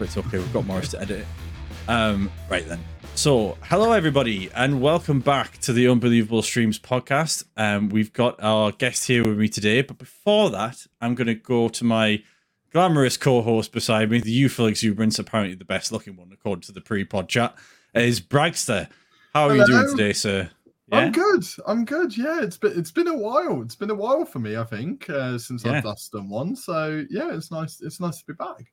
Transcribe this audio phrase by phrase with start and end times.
[0.00, 0.38] it's okay.
[0.38, 1.26] We've got Morris to edit it.
[1.88, 2.80] Um, right then.
[3.14, 7.44] So, hello everybody, and welcome back to the Unbelievable Streams podcast.
[7.56, 11.34] Um, we've got our guest here with me today, but before that, I'm going to
[11.34, 12.22] go to my
[12.72, 16.80] glamorous co-host beside me, the youthful exuberance, apparently the best looking one according to the
[16.80, 17.54] pre-pod chat,
[17.94, 18.88] is Bragster.
[19.34, 19.64] How are Hello.
[19.64, 20.50] you doing today, sir?
[20.92, 21.44] I'm good.
[21.66, 22.16] I'm good.
[22.16, 23.62] Yeah, it's been it's been a while.
[23.62, 24.56] It's been a while for me.
[24.56, 25.74] I think uh, since Yeah.
[25.74, 26.56] I've last done one.
[26.56, 27.80] So yeah, it's nice.
[27.80, 28.72] It's nice to be back.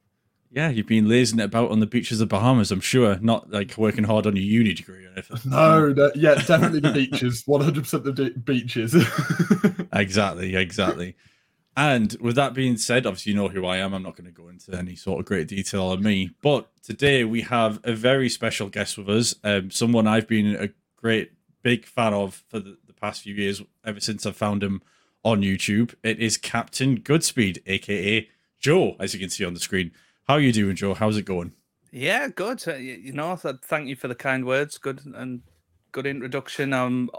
[0.49, 3.17] Yeah, you've been lazing about on the beaches of Bahamas, I'm sure.
[3.19, 5.51] Not like working hard on your uni degree or anything.
[5.51, 7.43] No, no yeah, definitely the beaches.
[7.45, 8.95] One hundred percent the de- beaches.
[9.93, 11.15] Exactly, exactly.
[11.75, 13.93] And with that being said, obviously you know who I am.
[13.93, 16.31] I'm not going to go into any sort of great detail on me.
[16.41, 19.35] But today we have a very special guest with us.
[19.43, 23.61] Um, someone I've been a great big fan of for the, the past few years,
[23.85, 24.81] ever since I found him
[25.23, 25.93] on YouTube.
[26.03, 28.27] It is Captain Goodspeed, aka
[28.59, 29.91] Joe, as you can see on the screen.
[30.27, 30.93] How are you doing, Joe?
[30.93, 31.53] How's it going?
[31.91, 32.61] Yeah, good.
[32.67, 34.77] Uh, you know, thank you for the kind words.
[34.77, 35.41] Good and
[35.93, 36.73] good introduction.
[36.73, 37.09] I'm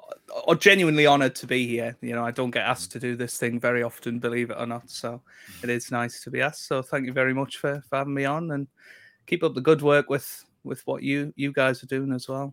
[0.46, 1.96] uh, genuinely honoured to be here.
[2.02, 4.66] You know, I don't get asked to do this thing very often, believe it or
[4.66, 4.90] not.
[4.90, 5.22] So
[5.62, 6.66] it is nice to be asked.
[6.66, 8.68] So thank you very much for, for having me on, and
[9.26, 12.52] keep up the good work with with what you you guys are doing as well.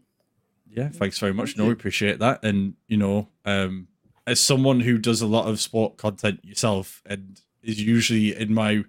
[0.70, 1.58] Yeah, thanks very much.
[1.58, 2.46] No, we appreciate that.
[2.46, 3.90] And you know, um,
[4.26, 8.86] as someone who does a lot of sport content yourself, and is usually in my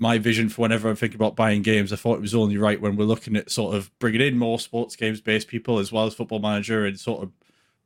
[0.00, 2.80] my vision for whenever I'm thinking about buying games, I thought it was only right
[2.80, 6.06] when we're looking at sort of bringing in more sports games based people as well
[6.06, 7.30] as Football Manager and sort of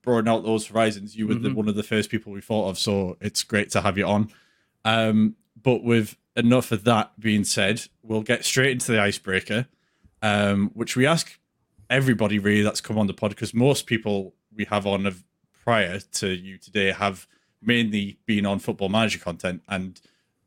[0.03, 1.17] broadening out those horizons.
[1.17, 1.55] You were the, Mhm.
[1.55, 4.31] one of the first people we thought of, so it's great to have you on.
[4.85, 9.67] Um, but with enough of that being said, we'll get straight into the icebreaker,
[10.23, 11.39] um, which we ask
[11.91, 15.25] everybody really that's come on the pod because most people we have on of
[15.65, 17.27] prior to you today have
[17.61, 20.01] mainly been on football manager content and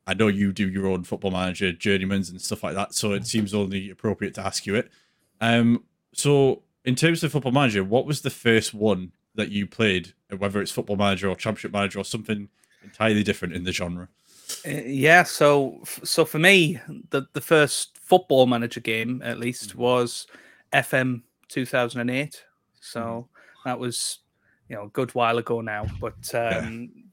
[0.08, 3.28] I know you do your own football manager journeymans and stuff like that, so it
[3.28, 4.90] seems only appropriate to ask you it.
[5.42, 10.14] Um, so in terms of football manager, what was the first one that you played,
[10.36, 12.48] whether it's football manager or championship manager or something
[12.84, 14.08] entirely different in the genre?
[14.66, 16.80] Uh, yeah, so so for me,
[17.10, 20.26] the the first football manager game at least was
[20.72, 22.44] FM 2008.
[22.80, 23.28] So
[23.66, 24.20] that was
[24.70, 27.07] you know a good while ago now, but um, yeah,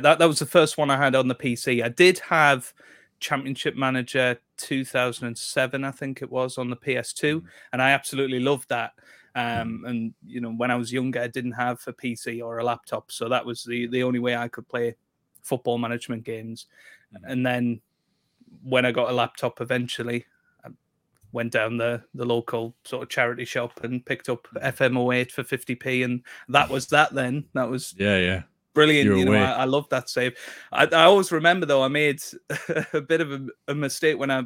[0.00, 1.82] that that was the first one I had on the PC.
[1.82, 2.72] I did have
[3.20, 7.42] Championship Manager 2007, I think it was on the PS2, mm.
[7.72, 8.92] and I absolutely loved that.
[9.34, 9.90] Um, mm.
[9.90, 13.12] and you know, when I was younger, I didn't have a PC or a laptop,
[13.12, 14.96] so that was the the only way I could play
[15.42, 16.66] football management games.
[17.14, 17.32] Mm.
[17.32, 17.80] And then
[18.62, 20.26] when I got a laptop eventually,
[20.64, 20.70] I
[21.32, 26.04] went down the, the local sort of charity shop and picked up FM08 for 50p.
[26.04, 27.44] And that was that then.
[27.54, 28.42] That was Yeah, yeah.
[28.74, 29.06] Brilliant.
[29.06, 29.32] You're You know.
[29.34, 30.36] I, I love that save.
[30.72, 32.20] I, I always remember though, I made
[32.92, 34.42] a bit of a, a mistake when I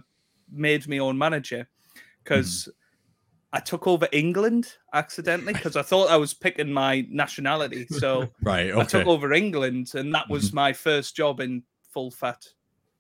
[0.50, 2.00] made my own manager hmm.
[2.22, 2.68] because
[3.54, 7.86] I took over England accidentally because I thought I was picking my nationality.
[7.86, 10.56] So Right, I took over England, and that was mm-hmm.
[10.56, 11.62] my first job in
[11.92, 12.44] full fat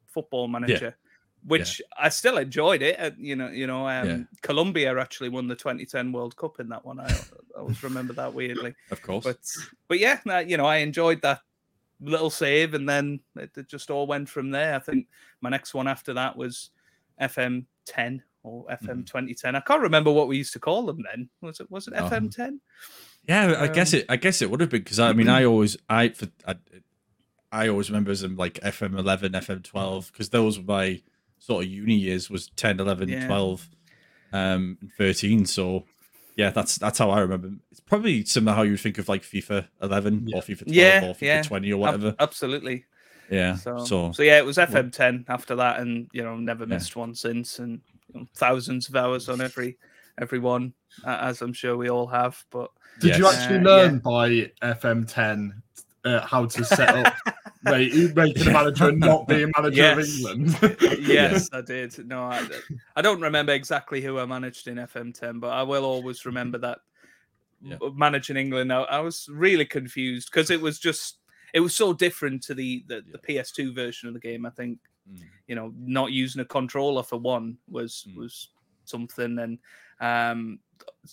[0.06, 0.96] football manager,
[1.46, 2.98] which I still enjoyed it.
[2.98, 4.18] Uh, you know, you know, um, Yeah.
[4.42, 7.00] Colombia actually won the 2010 World Cup in that one.
[7.00, 9.24] I, I always remember that weirdly, Of course.
[9.24, 9.38] but
[9.88, 11.40] but yeah, you know, I enjoyed that
[12.00, 14.74] little save, and then it, it just all went from there.
[14.74, 15.06] I think
[15.40, 16.70] my next one after that was
[17.20, 19.54] FM 10 or FM 2010.
[19.56, 21.28] I can't remember what we used to call them then.
[21.40, 22.08] Was it was it Oh.
[22.08, 22.60] FM 10?
[23.28, 24.06] Yeah, I guess Um, it.
[24.10, 26.56] I guess it would have been because I mean, I always, I, for, I,
[27.50, 31.00] I always remember in like FM eleven, FM twelve, because those were my
[31.44, 33.26] sort of uni years was 10, 11, Yeah.
[33.26, 33.68] 12,
[34.32, 35.44] um, and thirteen.
[35.46, 35.84] So
[36.36, 37.50] yeah, that's that's how I remember.
[37.70, 40.36] It's probably similar how you think of like FIFA eleven Yeah.
[40.38, 41.42] or FIFA twelve Yeah, or FIFA yeah.
[41.42, 42.16] twenty or Ab- whatever.
[42.18, 42.84] absolutely.
[43.30, 43.54] yeah.
[43.56, 46.70] So, So, so yeah, it was FM ten after that, and you know, never Yeah.
[46.74, 47.80] missed one since, and
[48.12, 49.76] you know, thousands of hours on every
[50.20, 50.72] every one,
[51.04, 52.42] uh, as I'm sure we all have.
[52.50, 52.70] But
[53.00, 53.36] Did you Yes.
[53.36, 55.52] actually Uh, learn by FM10
[56.04, 57.14] uh, how to set up
[57.64, 59.98] make, making a manager and not be a manager Yes.
[59.98, 60.78] of England?
[61.00, 62.06] yes, I did.
[62.06, 62.42] No, I,
[62.96, 66.58] I don't remember exactly who I managed in FM ten, but I will always remember
[66.58, 66.78] that
[67.62, 67.78] Yeah.
[67.94, 68.72] managing England.
[68.72, 71.18] I, I was really confused because it was just
[71.52, 74.44] it was so different to the, the the PS2 version of the game.
[74.46, 75.20] I think Mm.
[75.48, 78.16] you know not using a controller for one was Mm.
[78.16, 78.48] was
[78.86, 79.58] something and
[80.00, 80.58] um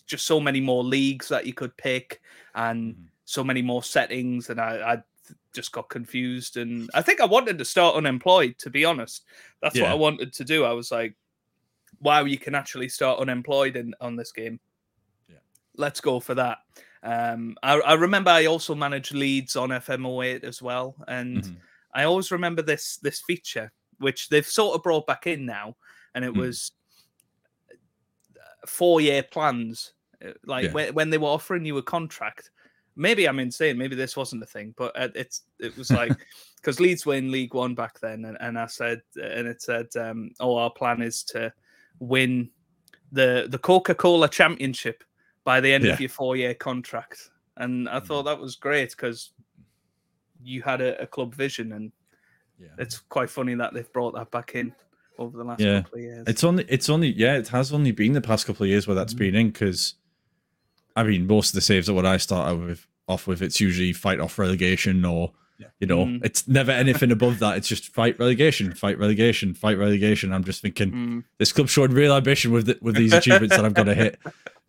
[0.06, 2.22] just so many more leagues that you could pick
[2.56, 3.08] and Mhm.
[3.26, 5.04] so many more settings and I, I
[5.54, 9.26] just got confused and I think I wanted to start unemployed to be honest
[9.62, 11.16] that's what I wanted to do I was like
[12.02, 14.60] wow you can actually start unemployed in on this game
[15.28, 15.40] Yeah.
[15.76, 16.60] let's go for that
[17.04, 21.62] um I, I remember I also managed Leeds on FM08 as well and Mhm.
[21.94, 25.76] I always remember this this feature, which they've sort of brought back in now,
[26.16, 26.40] and it Hmm.
[26.40, 26.72] was
[28.68, 29.94] four year plans,
[30.26, 30.74] uh, like Yeah.
[30.74, 32.52] when, when they were offering you a contract.
[32.96, 33.78] Maybe I'm insane.
[33.78, 36.12] Maybe this wasn't a thing, but uh, it's it was like
[36.58, 39.88] because Leeds were in League One back then, and, and I said, and it said,
[39.96, 41.54] um, "Oh, our plan is to
[42.00, 42.50] win
[43.12, 45.04] the the Coca Cola Championship
[45.44, 45.94] by the end Yeah.
[45.94, 49.32] of your four year contract." And I thought that was great because
[50.44, 51.92] you had a, a club vision, and
[52.60, 52.70] Yeah.
[52.78, 54.74] it's quite funny that they've brought that back in
[55.18, 55.82] over the last Yeah.
[55.84, 56.24] couple of years.
[56.28, 58.96] It's only, it's only, yeah, it has only been the past couple of years where
[58.96, 59.96] that's been in because,
[60.96, 63.42] I mean, most of the saves are what I start with off with.
[63.42, 65.68] It's usually fight off relegation or, Yeah.
[65.80, 66.26] you know, Mm.
[66.26, 67.58] it's never anything above that.
[67.58, 70.32] It's just fight relegation, fight relegation, fight relegation.
[70.34, 71.24] I'm just thinking Mm.
[71.38, 74.20] this club showed real ambition with the, with these achievements that I've got to hit.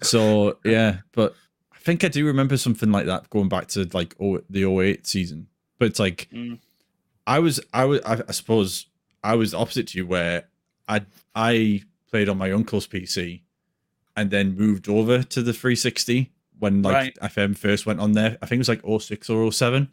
[0.02, 1.34] So yeah, but
[1.72, 5.06] I think I do remember something like that going back to like oh, the 08
[5.06, 5.46] season.
[5.78, 6.58] But it's like Mm.
[7.26, 8.86] I was I was I, I suppose
[9.22, 10.48] I was opposite to you where
[10.88, 11.02] I
[11.34, 13.42] I played on my uncle's PC
[14.16, 17.18] and then moved over to the 360 when like Right.
[17.32, 18.38] FM first went on there.
[18.42, 19.88] I think it was like 06 or 07.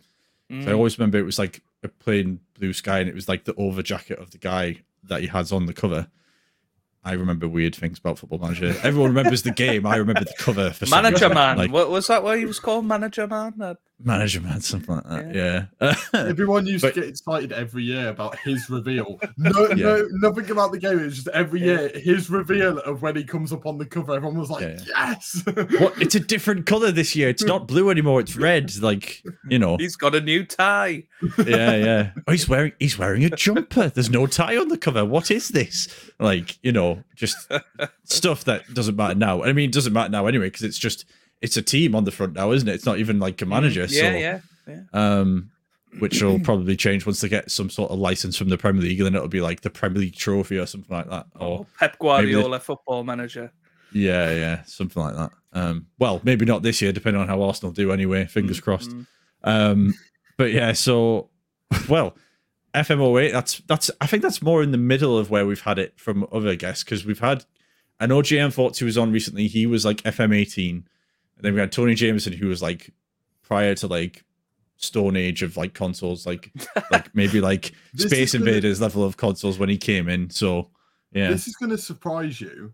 [0.49, 0.73] So I Mm.
[0.75, 3.81] always remember it was like a plain blue sky and it was like the over
[3.83, 6.07] jacket of the guy that he has on the cover.
[7.03, 8.75] I remember weird things about Football Manager.
[8.83, 9.85] Everyone remembers the game.
[9.85, 11.29] I remember the cover for Manager.
[11.29, 11.57] Man.
[11.57, 12.23] Like what was that?
[12.23, 12.85] What he was called?
[12.85, 13.53] Manager Man.
[13.61, 15.03] Uh, Manager Man, something like
[15.33, 15.67] that.
[15.81, 15.95] Yeah.
[16.13, 19.19] Everyone used But- to get excited every year about his reveal.
[19.37, 19.75] No, Yeah.
[19.75, 20.99] no, nothing about the game.
[20.99, 24.15] It's just every year his reveal of when he comes up on the cover.
[24.15, 26.01] Everyone was like, Yeah, "Yes!" what?
[26.01, 27.27] It's a different color this year.
[27.29, 28.21] It's not blue anymore.
[28.21, 28.73] It's red.
[28.81, 29.75] Like you know.
[29.77, 31.03] he's got a new tie.
[31.45, 32.11] yeah, yeah.
[32.27, 33.89] Oh, he's wearing he's wearing a jumper.
[33.89, 35.03] There's no tie on the cover.
[35.03, 35.87] What is this?
[36.19, 37.51] Like, you know, just
[38.05, 39.43] stuff that doesn't matter now.
[39.43, 41.05] I mean, it doesn't matter now anyway because it's just
[41.41, 42.73] it's a team on the front now, isn't it?
[42.75, 43.85] It's not even like a manager.
[43.85, 43.91] Mm,
[44.21, 44.81] Yeah, so, yeah.
[44.93, 45.51] um,
[45.99, 48.99] which will probably change once they get some sort of license from the Premier League,
[48.99, 51.25] and then it'll be like the Premier League trophy or something like that.
[51.39, 53.51] Or Pep Guardiola, football manager.
[53.91, 55.31] yeah, yeah, something like that.
[55.53, 57.91] Um, well, maybe not this year, depending on how Arsenal do.
[57.91, 58.91] Anyway, fingers crossed.
[58.91, 59.05] Mm.
[59.43, 59.93] Um,
[60.37, 61.29] but yeah, so
[61.89, 62.15] well,
[62.75, 63.31] FM08.
[63.31, 63.89] That's that's.
[63.99, 66.83] I think that's more in the middle of where we've had it from other guests
[66.83, 67.45] because we've had.
[67.99, 69.47] I know GM who was on recently.
[69.47, 70.83] He was like FM18,
[71.39, 72.91] and then we had Tony Jameson who was like
[73.41, 74.25] prior to like
[74.75, 76.51] Stone Age of like consoles, like
[76.91, 80.29] like maybe like This is Space gonna- Invaders level of consoles when he came in.
[80.29, 80.69] So
[81.13, 82.73] yeah, This is going to surprise you.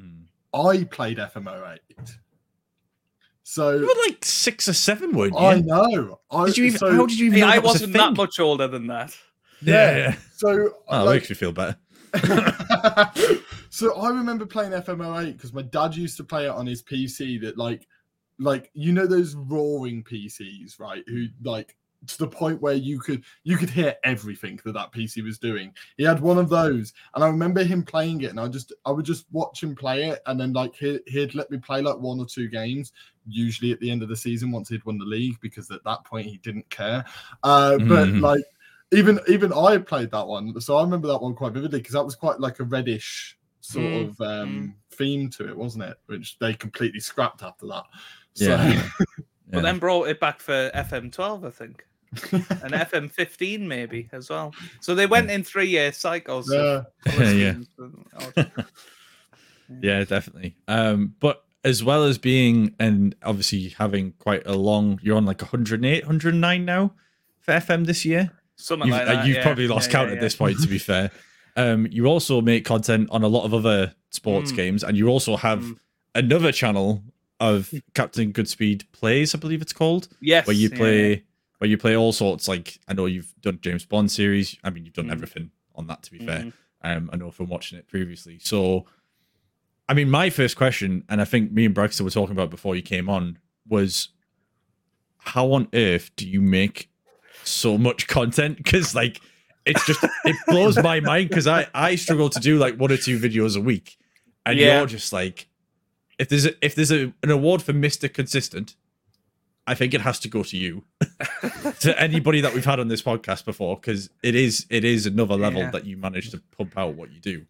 [0.00, 0.24] Mm.
[0.54, 1.78] I played FM08.
[3.42, 5.38] So you were like six or seven, weren't you?
[5.38, 6.18] I know.
[6.30, 6.78] I, Did you even?
[6.78, 7.38] so, how did you even?
[7.38, 9.16] Hey, know I was a wasn't that much older than that.
[9.62, 10.16] Yeah, yeah.
[10.36, 10.48] So
[10.88, 11.76] Oh, that like, makes me feel better.
[13.70, 17.40] so I remember playing FM08 because my dad used to play it on his PC.
[17.42, 17.86] That like,
[18.38, 21.04] like you know those roaring PCs, right?
[21.08, 25.24] Who like to the point where you could you could hear everything that that PC
[25.24, 25.74] was doing.
[25.96, 28.90] He had one of those, and I remember him playing it, and I just I
[28.90, 31.98] would just watch him play it, and then like he, he'd let me play like
[31.98, 32.92] one or two games,
[33.26, 36.04] usually at the end of the season once he'd won the league, because at that
[36.04, 37.04] point he didn't care.
[37.42, 38.20] Uh, but Mhm.
[38.20, 38.44] like
[38.92, 42.04] even even I played that one, so I remember that one quite vividly because that
[42.04, 45.96] was quite like a reddish sort Mm, of um theme to it, wasn't it?
[46.06, 47.84] Which they completely scrapped after that.
[48.36, 48.88] So, Yeah.
[49.50, 51.84] But then brought it back for FM12, I think.
[52.32, 54.52] And FM15 maybe as well.
[54.80, 56.50] So they went in three year cycles.
[56.50, 57.12] of yeah.
[57.32, 57.52] Yeah.
[57.52, 58.52] schemes and-
[59.82, 60.56] yeah, definitely.
[60.68, 65.42] Um, but as well as being and obviously having quite a long, you're on like
[65.42, 66.92] 108, 109 now
[67.40, 68.30] for FM this year.
[68.56, 69.26] Something You've, like that.
[69.26, 69.42] you've yeah.
[69.42, 70.20] probably lost Yeah, count yeah, at yeah.
[70.22, 71.10] this point, to be fair.
[71.56, 74.56] Um, you also make content on a lot of other sports Mm.
[74.56, 75.76] games, and you also have Mm.
[76.14, 77.02] another channel
[77.40, 80.46] of Captain Goodspeed Plays, I believe it's called, Yes.
[80.46, 81.16] where you play yeah.
[81.58, 82.48] where you play all sorts.
[82.48, 84.56] Like I know you've done James Bond series.
[84.64, 85.12] I mean, you've done Mm.
[85.12, 86.02] everything on that.
[86.04, 86.52] To be fair, Mhm.
[86.82, 88.38] um, I know from watching it previously.
[88.40, 88.86] So,
[89.88, 92.74] I mean, my first question, and I think me and Braxton were talking about before
[92.76, 93.38] you came on,
[93.68, 94.08] was
[95.18, 96.90] how on earth do you make
[97.44, 98.56] so much content?
[98.58, 99.20] Because like,
[99.64, 101.28] it's just it blows my mind.
[101.28, 103.96] Because I I struggle to do like one or two videos a week,
[104.44, 104.78] and Yeah.
[104.78, 105.48] you're just like,
[106.18, 108.74] if there's a, if there's a, an award for Mister Consistent.
[109.68, 110.84] I think it has to go to you,
[111.80, 115.34] to anybody that we've had on this podcast before, because it is it is another
[115.34, 115.70] level Yeah.
[115.72, 117.44] that you manage to pump out what you do.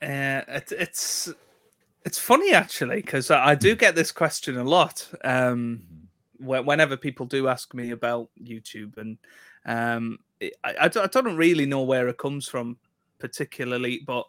[0.00, 1.30] Uh, it, it's
[2.06, 5.06] it's funny actually because I I do get this question a lot.
[5.22, 5.82] Um,
[6.38, 9.18] whe- whenever people do ask me about YouTube, and
[9.66, 12.78] um, it- I, I don't I don't really know where it comes from
[13.18, 14.24] particularly, but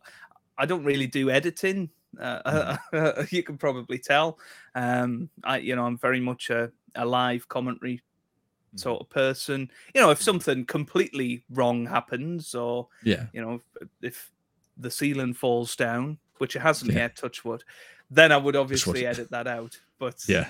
[0.58, 1.92] I don't really do editing.
[2.20, 4.40] Uh, you can probably tell.
[4.76, 8.02] Um, I you know I'm very much a, a live commentary
[8.76, 9.70] sort of person.
[9.94, 14.32] You know, if something completely wrong happens, or Yeah, you know, if, if
[14.78, 17.00] the ceiling falls down, which it hasn't Yeah.
[17.00, 17.64] yet, touch wood,
[18.10, 19.80] then I would obviously edit that out.
[19.98, 20.50] But yeah,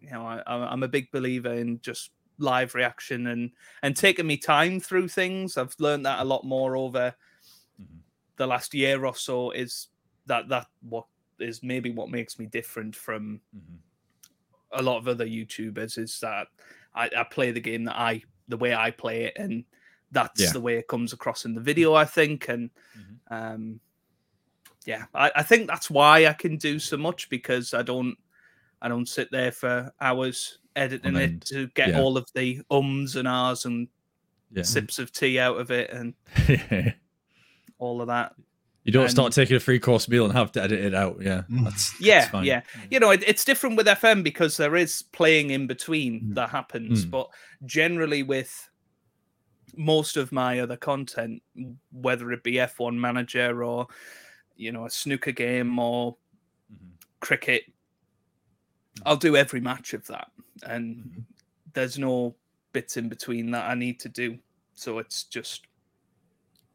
[0.00, 3.50] you know, I, I'm a big believer in just live reaction and
[3.82, 5.56] and taking me time through things.
[5.56, 7.14] I've learned that a lot more over
[7.80, 7.98] mm-hmm.
[8.36, 9.50] the last year or so.
[9.50, 9.88] Is
[10.28, 11.06] that that what
[11.38, 14.78] is maybe what makes me different from mm-hmm.
[14.78, 16.48] a lot of other YouTubers is that
[16.94, 19.64] I, I, play the game that I the way I play it, and
[20.10, 20.52] that's yeah.
[20.52, 21.94] the way it comes across in the video.
[21.94, 23.34] I think, and mm-hmm.
[23.34, 23.80] um,
[24.86, 28.16] yeah, I, I think that's why I can do so much because I don't
[28.80, 32.00] I don't sit there for hours editing it to get yeah.
[32.00, 33.88] all of the ums and ahs and
[34.52, 34.62] yeah.
[34.62, 36.14] sips of tea out of it and
[37.78, 38.34] all of that.
[38.88, 41.18] You don't and, start taking a free course meal and have to edit it out.
[41.20, 41.62] Yeah, mm.
[41.62, 42.62] that's yeah, that's yeah.
[42.90, 46.34] You know, it, it's different with FM because there is playing in between mm.
[46.36, 47.10] that happens, mm.
[47.10, 47.28] but
[47.66, 48.70] generally with
[49.76, 51.42] most of my other content,
[51.92, 53.88] whether it be F1 Manager or
[54.56, 56.16] you know a snooker game or
[56.72, 56.94] mm-hmm.
[57.20, 57.64] cricket,
[59.04, 60.28] I'll do every match of that,
[60.62, 61.20] and mm-hmm.
[61.74, 62.36] there's no
[62.72, 64.38] bits in between that I need to do.
[64.72, 65.66] So it's just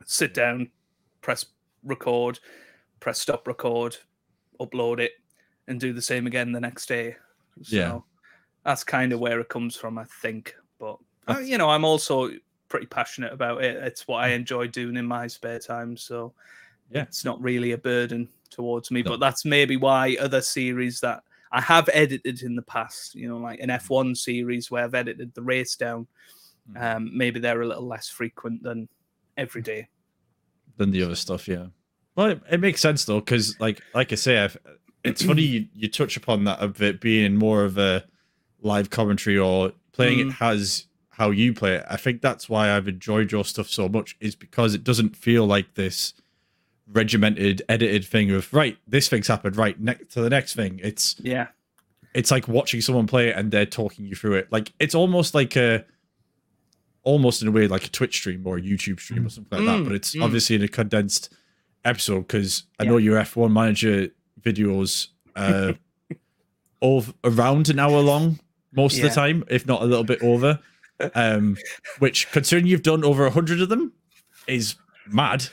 [0.06, 0.70] sit down,
[1.22, 1.48] press
[1.84, 2.40] record,
[3.00, 3.98] press stop record,
[4.60, 5.12] upload it,
[5.68, 7.16] and do the same again the next day.
[7.62, 8.00] So yeah.
[8.66, 10.56] that's kind of where it comes from, I think.
[10.80, 10.98] But
[11.28, 12.32] uh, you know, I'm also
[12.70, 13.78] pretty passionate about it.
[13.78, 15.96] It's what I enjoy doing in my spare time.
[15.96, 16.34] So
[16.90, 19.04] yeah, it's not really a burden towards me.
[19.04, 19.12] No.
[19.12, 23.38] But that's maybe why other series that I have edited in the past, you know,
[23.38, 23.80] like an mm.
[23.80, 26.08] F1 series where I've edited the race down.
[26.72, 26.96] Mm.
[26.96, 28.90] Um, maybe they're a little less frequent than
[29.38, 29.88] every day.
[30.78, 31.68] Than the other stuff, yeah.
[32.16, 34.58] Well, it, it makes sense though, because like like I say, I've,
[35.04, 38.06] it's funny you, you touch upon that of it being more of a
[38.62, 40.30] live commentary or playing mm.
[40.30, 41.86] it has how you play it.
[41.88, 45.46] I think that's why I've enjoyed your stuff so much, is because it doesn't feel
[45.46, 46.16] like this
[46.92, 50.80] regimented, edited thing of right, this thing's happened, right, next to the next thing.
[50.84, 51.50] It's yeah,
[52.16, 54.52] it's like watching someone play it and they're talking you through it.
[54.52, 55.86] Like it's almost like a,
[57.04, 59.68] almost in a way like a Twitch stream or a YouTube stream or something like
[59.68, 59.84] mm, that.
[59.84, 60.24] But it's mm.
[60.24, 61.34] obviously in a condensed
[61.86, 62.90] episode because I yeah.
[62.90, 64.10] know your F1 manager
[64.42, 65.74] videos uh
[66.80, 68.40] all around an hour long
[68.74, 69.06] most yeah.
[69.06, 70.60] of the time, if not a little bit over.
[71.16, 71.58] Um,
[72.00, 73.94] which considering you've done over a hundred of them
[74.48, 74.76] is
[75.08, 75.46] mad.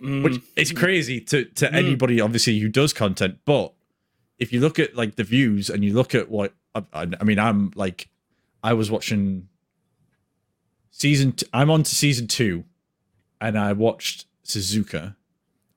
[0.00, 0.22] Mm.
[0.22, 1.74] Which is crazy to to mm.
[1.74, 3.38] anybody, obviously, who does content.
[3.44, 3.72] But
[4.38, 7.38] if you look at like the views and you look at what I, I mean,
[7.38, 8.08] I'm like,
[8.62, 9.48] I was watching
[10.92, 11.32] season.
[11.32, 12.64] T- I'm on to season two,
[13.40, 15.16] and I watched Suzuka.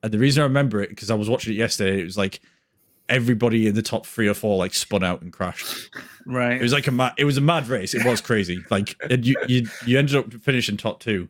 [0.03, 1.99] And the reason I remember it because I was watching it yesterday.
[1.99, 2.39] It was like
[3.09, 5.89] everybody in the top three or four like spun out and crashed.
[6.27, 6.57] Right.
[6.57, 7.13] It was like a mad.
[7.17, 7.93] It was a mad race.
[7.93, 8.63] It was crazy.
[8.69, 11.27] like you you you ended up finishing top two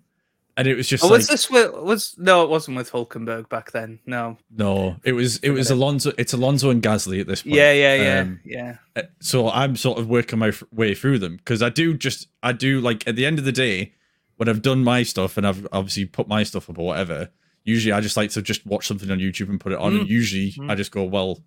[0.58, 1.04] and it was just.
[1.04, 2.44] Oh, like, was this with, was no?
[2.44, 4.00] It wasn't with Hulkenberg back then.
[4.06, 6.12] No, no, it was it was Alonso.
[6.18, 7.56] It's Alonso and Gasly at this point.
[7.56, 8.78] Yeah, yeah, yeah, um, yeah.
[8.96, 12.54] Uh, so I'm sort of working my way through them because I do just I
[12.54, 13.94] do like at the end of the day
[14.38, 17.30] when I've done my stuff and I've obviously put my stuff up or whatever.
[17.64, 20.02] Usually I just like to just watch something on YouTube and put it on, mm.
[20.02, 20.70] and usually mm.
[20.70, 21.40] I just go, well,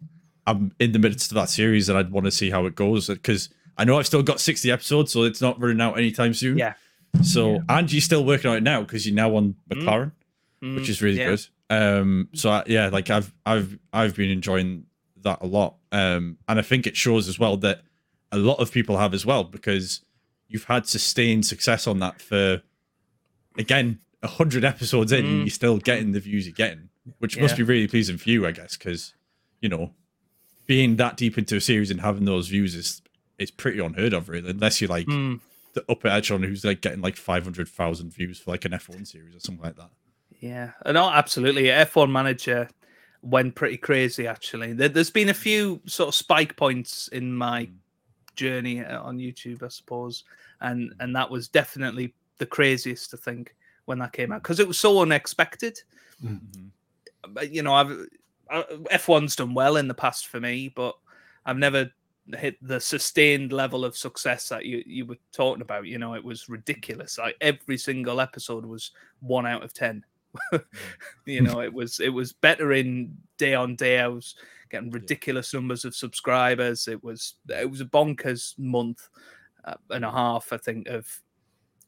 [0.47, 3.07] I'm in the midst of that series and I'd want to see how it goes
[3.07, 6.59] because I know I've still got 60 episodes, so it's not running out anytime soon.
[6.59, 6.75] Yeah.
[7.23, 7.61] So yeah.
[7.69, 9.83] and you're still working on it now because you're now on mm.
[9.83, 10.13] McLaren,
[10.63, 10.77] mm.
[10.77, 11.29] which is really yeah.
[11.31, 11.47] good.
[11.71, 14.87] Um, so I, yeah, like I've I've I've been enjoying
[15.23, 15.77] that a lot.
[15.93, 17.83] Um, and I think it shows as well that
[18.31, 20.03] a lot of people have as well because
[20.49, 22.63] you've had sustained success on that for
[23.57, 25.39] again a hundred episodes in, mm.
[25.41, 26.89] you're still getting the views you're getting,
[27.19, 27.43] which yeah.
[27.43, 29.15] must be really pleasing for you, I guess, because
[29.61, 29.93] you know
[30.67, 33.03] being that deep into a series and having those views is
[33.39, 35.07] is pretty unheard of, really, unless you're like.
[35.07, 35.41] Mm
[35.79, 39.41] the upper echelon who's like getting like 500,000 views for like an F1 series or
[39.41, 39.91] something like that.
[40.41, 41.65] Yeah, no, absolutely.
[41.65, 42.69] F1 manager
[43.23, 44.73] went pretty crazy actually.
[44.73, 47.73] There's been a few sort of spike points in my mm.
[48.37, 50.25] journey uh, on YouTube, I suppose,
[50.61, 53.55] and and that was definitely the craziest to think
[53.87, 55.81] when that came out because it was so unexpected.
[56.25, 57.53] Mm-hmm.
[57.53, 58.07] You know, I've
[58.51, 60.97] F1's done well in the past for me, but
[61.45, 61.91] I've never
[62.37, 65.87] hit the sustained level of success that you you were talking about.
[65.87, 67.19] You know, it was ridiculous.
[67.19, 70.05] Like every single episode was one out of ten.
[71.27, 74.01] you know, it was it was better in day on day.
[74.01, 74.35] I was
[74.71, 76.89] getting ridiculous numbers of subscribers.
[76.89, 79.09] It was it was a bonkers month
[79.65, 80.53] uh, and a half.
[80.53, 81.07] I think of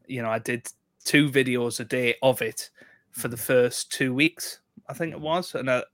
[0.07, 0.67] you know I did
[1.05, 2.71] two videos a day of it
[3.11, 4.61] for the first two weeks.
[4.89, 5.85] I think it was, and I,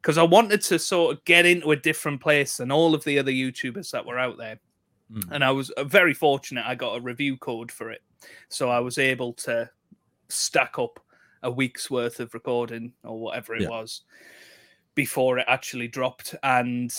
[0.00, 3.18] because I wanted to sort of get into a different place than all of the
[3.18, 4.58] other YouTubers that were out there.
[5.12, 5.30] Mm.
[5.32, 6.64] And I was uh, very fortunate.
[6.66, 8.02] I got a review code for it,
[8.48, 9.70] so I was able to
[10.28, 11.00] stack up
[11.42, 13.68] a week's worth of recording or whatever it yeah.
[13.68, 14.02] was
[14.94, 16.34] before it actually dropped.
[16.42, 16.92] And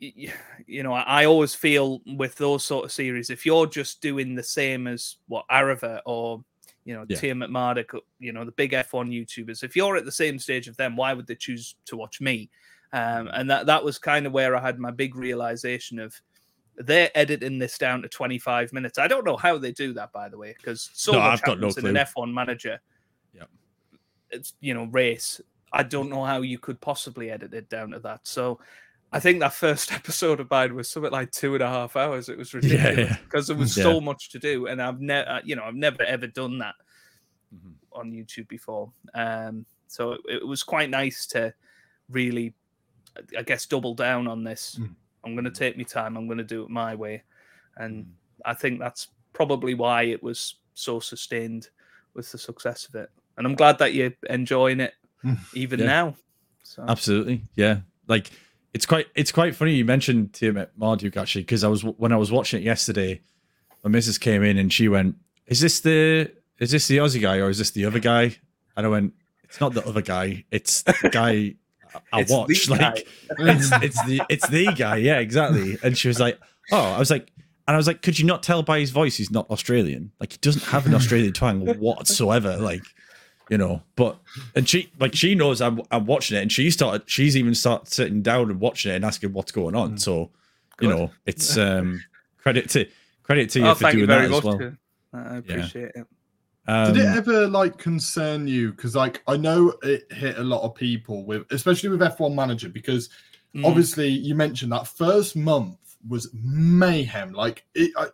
[0.00, 4.42] you know, I always feel with those sort of series, if you're just doing the
[4.42, 6.42] same as what Aarava or
[6.84, 7.16] you know, yeah.
[7.16, 10.96] Tiametmarduk, you know, the big F1 YouTubers, if you're at the same stage of them,
[10.96, 12.50] why would they choose to watch me?
[12.92, 16.20] Um, and that that was kind of where I had my big realization of
[16.76, 18.98] they're editing this down to 25 minutes.
[18.98, 21.40] I don't know how they do that, by the way, because so no, much I've
[21.40, 22.80] happens no in an F1 manager.
[23.34, 23.44] Yeah,
[24.30, 25.40] it's you know race.
[25.72, 28.20] I don't know how you could possibly edit it down to that.
[28.24, 28.58] So
[29.12, 32.28] I think that first episode of mine was something like two and a half hours.
[32.28, 33.16] It was ridiculous yeah, yeah.
[33.24, 33.84] because there was yeah.
[33.84, 36.74] so much to do, and I've never, you know, I've never ever done that
[37.54, 37.72] mm-hmm.
[37.92, 38.92] on YouTube before.
[39.14, 41.52] Um, so it, it was quite nice to
[42.08, 42.54] really
[43.36, 44.78] I guess, double down on this.
[44.80, 44.94] Mm.
[45.24, 46.16] I'm going to take my time.
[46.16, 47.22] I'm going to do it my way,
[47.76, 48.08] and mm.
[48.44, 51.68] I think that's probably why it was so sustained
[52.14, 53.10] with the success of it.
[53.36, 54.94] And I'm glad that you're enjoying it
[55.54, 56.14] even now.
[56.62, 56.84] So.
[56.88, 57.80] Absolutely, yeah.
[58.06, 58.30] Like
[58.72, 62.30] it's quite it's quite funny you mentioned Tiametmarduk actually because I was when I was
[62.30, 63.20] watching it yesterday,
[63.84, 67.38] my missus came in and she went, "Is this the is this the Aussie guy
[67.38, 68.36] or is this the other guy?"
[68.76, 70.44] And I went, "It's not the other guy.
[70.50, 71.54] It's the guy
[72.12, 72.68] I it's watch.
[72.68, 73.06] Like
[73.38, 75.78] it's it's the it's the guy, yeah, exactly.
[75.82, 76.38] And she was like,
[76.72, 77.32] Oh, I was like
[77.70, 80.10] and I was like, could you not tell by his voice he's not Australian?
[80.18, 82.56] Like he doesn't have an Australian twang whatsoever.
[82.56, 82.82] Like,
[83.50, 84.18] you know, but
[84.54, 87.92] and she like she knows I'm I'm watching it and she started she's even started
[87.92, 89.96] sitting down and watching it and asking what's going on.
[89.96, 90.00] Mm.
[90.00, 90.30] So,
[90.80, 92.02] you know, it's um
[92.38, 92.86] credit to
[93.24, 94.72] credit to you oh, for doing you that as well.
[95.12, 96.02] I appreciate yeah.
[96.02, 96.06] it.
[96.68, 98.70] Um, Did it ever like concern you?
[98.70, 102.68] Because like I know it hit a lot of people with, especially with F1 Manager,
[102.68, 103.08] because
[103.52, 103.66] mm.
[103.66, 105.76] obviously you mentioned that first month
[106.08, 107.32] was mayhem.
[107.32, 108.06] Like it, I,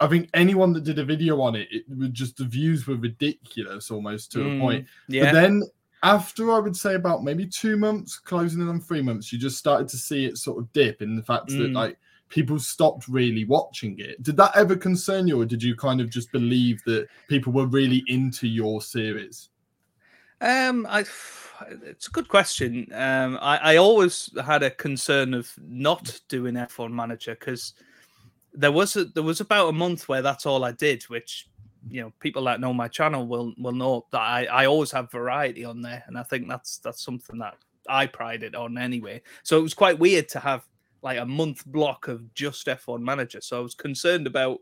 [0.00, 2.96] I think anyone that did a video on it, it was just the views were
[2.96, 4.86] ridiculous almost to mm, a point.
[5.08, 5.24] Yeah.
[5.24, 5.62] But then
[6.02, 9.58] after I would say about maybe two months, closing in on three months, you just
[9.58, 11.58] started to see it sort of dip in the fact mm.
[11.58, 14.22] that like people stopped really watching it.
[14.22, 17.66] Did that ever concern you, or did you kind of just believe that people were
[17.66, 19.50] really into your series?
[20.40, 21.04] Um, I,
[21.84, 22.86] it's a good question.
[22.92, 27.74] Um, I, I always had a concern of not doing F1 Manager because
[28.54, 31.48] there was a, there was about a month where that's all I did, which
[31.88, 35.10] you know people that know my channel will will know that I, I always have
[35.10, 37.56] variety on there, and I think that's that's something that
[37.88, 39.22] I pride it on anyway.
[39.42, 40.64] So it was quite weird to have
[41.02, 43.40] like a month block of just F1 Manager.
[43.40, 44.58] So I was concerned about,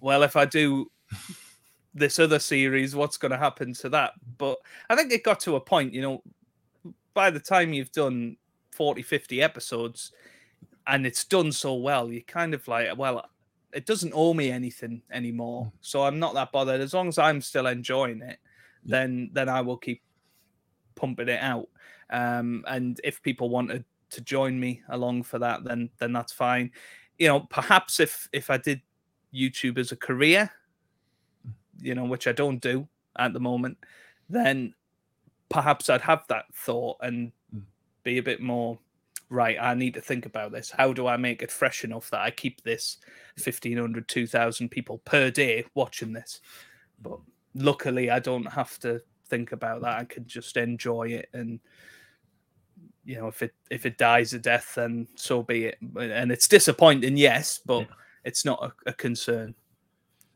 [0.00, 0.90] well, if I do
[1.94, 4.12] this other series, what's going to happen to that?
[4.38, 4.58] But
[4.90, 6.22] I think it got to a point, you know,
[7.14, 8.36] by the time you've done
[8.72, 10.12] 40, 50 episodes
[10.86, 13.28] and it's done so well, you kind of like, well,
[13.72, 15.64] it doesn't owe me anything anymore.
[15.64, 15.72] Mm.
[15.80, 16.80] So I'm not that bothered.
[16.80, 18.38] As long as I'm still enjoying it,
[18.84, 20.02] then then I will keep
[20.94, 21.68] pumping it out.
[22.10, 26.70] Um, and if people wanted to join me along for that, then then that's fine.
[27.18, 28.80] You know, perhaps if if I did
[29.34, 30.50] YouTube as a career,
[31.80, 32.86] you know, which I don't do
[33.18, 33.78] at the moment,
[34.28, 34.74] then
[35.48, 37.60] perhaps I'd have that thought and hmm.
[38.02, 38.78] be a bit more
[39.34, 39.56] right.
[39.60, 40.70] I need to think about this.
[40.70, 42.98] How do I make it fresh enough that I keep this
[43.42, 46.40] 1500, 2000 people per day watching this?
[47.02, 47.18] But
[47.54, 49.98] luckily, I don't have to think about that.
[49.98, 51.60] I can just enjoy it and
[53.04, 55.78] you know, if it if it dies a death, then so be it.
[55.80, 57.94] And it's disappointing, yes, but yeah.
[58.24, 59.54] it's not a, a, concern.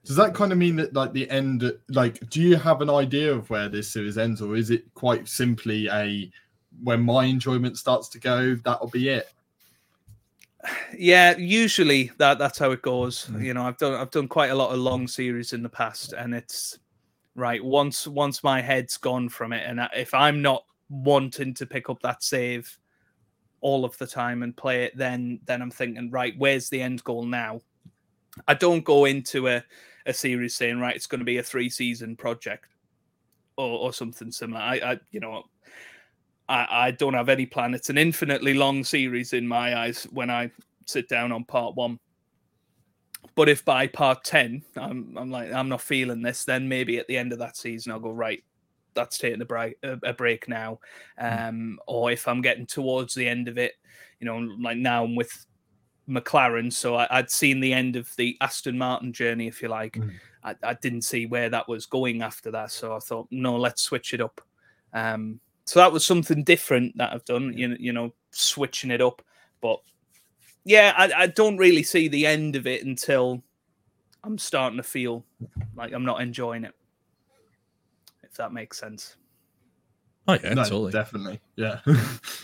[0.04, 1.70] Does that kind of mean that like the end?
[1.88, 5.28] Like, do you have an idea of where this series ends, or is it quite
[5.28, 6.30] simply a
[6.82, 9.32] when my enjoyment starts to go, that'll be it?
[10.96, 13.26] Yeah, usually that that's how it goes.
[13.26, 13.44] Mm.
[13.44, 16.12] You know, I've done I've done quite a lot of long series in the past,
[16.12, 16.78] and it's
[17.34, 21.90] right once once my head's gone from it, and if I'm not wanting to pick
[21.90, 22.78] up that save
[23.60, 27.04] all of the time and play it, then then I'm thinking, right, where's the end
[27.04, 27.60] goal now?
[28.46, 29.64] I don't go into a,
[30.06, 32.66] a series saying, right, it's going to be a three season project
[33.56, 34.60] or, or something similar.
[34.60, 35.44] I, I you know,
[36.48, 37.74] I, I don't have any plan.
[37.74, 40.50] It's an infinitely long series in my eyes when I
[40.86, 41.98] sit down on part one.
[43.34, 47.06] But if by part 10, I'm, I'm like, I'm not feeling this, then maybe at
[47.06, 48.42] the end of that season, I'll go, right,
[48.98, 50.80] that's taking a break a, break now
[51.18, 51.26] hmm.
[51.26, 53.74] um or if i'm getting towards the end of it
[54.18, 55.46] you know like now i'm with
[56.08, 59.92] mclaren so I, would seen the end of the aston martin journey if you like
[59.92, 60.12] mm.
[60.42, 63.82] I, I, didn't see where that was going after that so i thought no let's
[63.82, 64.40] switch it up
[64.94, 69.00] um so that was something different that i've done you know, you know switching it
[69.02, 69.20] up
[69.60, 69.78] but
[70.64, 73.42] yeah I, I don't really see the end of it until
[74.24, 75.24] i'm starting to feel
[75.76, 76.74] like i'm not enjoying it
[78.22, 79.16] If that makes sense.
[80.26, 80.92] Oh yeah, no, totally.
[80.92, 81.40] definitely.
[81.56, 81.80] Yeah.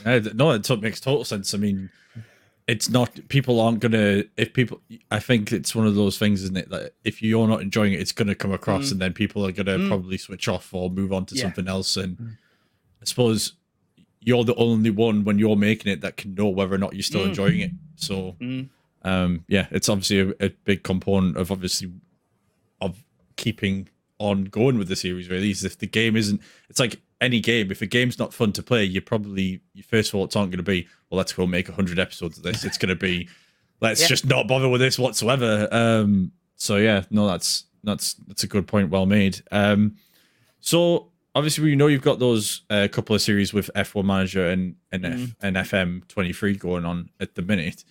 [0.06, 1.52] Yeah, no, it to- makes total sense.
[1.54, 1.90] I mean,
[2.66, 4.80] it's not people aren't gonna if people.
[5.10, 6.70] I think it's one of those things, isn't it?
[6.70, 8.92] That if you're not enjoying it, it's gonna come across, Mm.
[8.92, 9.88] and then people are gonna Mm.
[9.88, 11.42] probably switch off or move on to Yeah.
[11.42, 11.96] something else.
[11.98, 12.38] And Mm.
[13.04, 13.52] I suppose
[14.20, 17.02] you're the only one when you're making it that can know whether or not you're
[17.02, 17.28] still Mm.
[17.28, 17.70] enjoying it.
[17.96, 18.68] So, Mm.
[19.02, 21.92] um, yeah, it's obviously a, a big component of obviously
[22.80, 23.04] of
[23.36, 23.88] keeping
[24.18, 25.28] on going with the series.
[25.28, 26.40] Really, is if the game isn't,
[26.70, 27.70] it's like any game.
[27.70, 30.62] If a game's not fun to play, you probably your first thoughts aren't going to
[30.62, 32.64] be, well, let's go make hundred episodes of this.
[32.64, 33.28] It's going to be,
[33.82, 34.06] let's Yeah.
[34.08, 35.68] just not bother with this whatsoever.
[35.70, 38.88] Um, so yeah, no, that's that's that's a good point.
[38.88, 39.42] Well made.
[39.50, 39.96] Um,
[40.60, 44.76] so obviously we know you've got those uh, couple of series with F1 Manager and
[44.92, 47.84] and, F, and FM twenty three going on at the minute.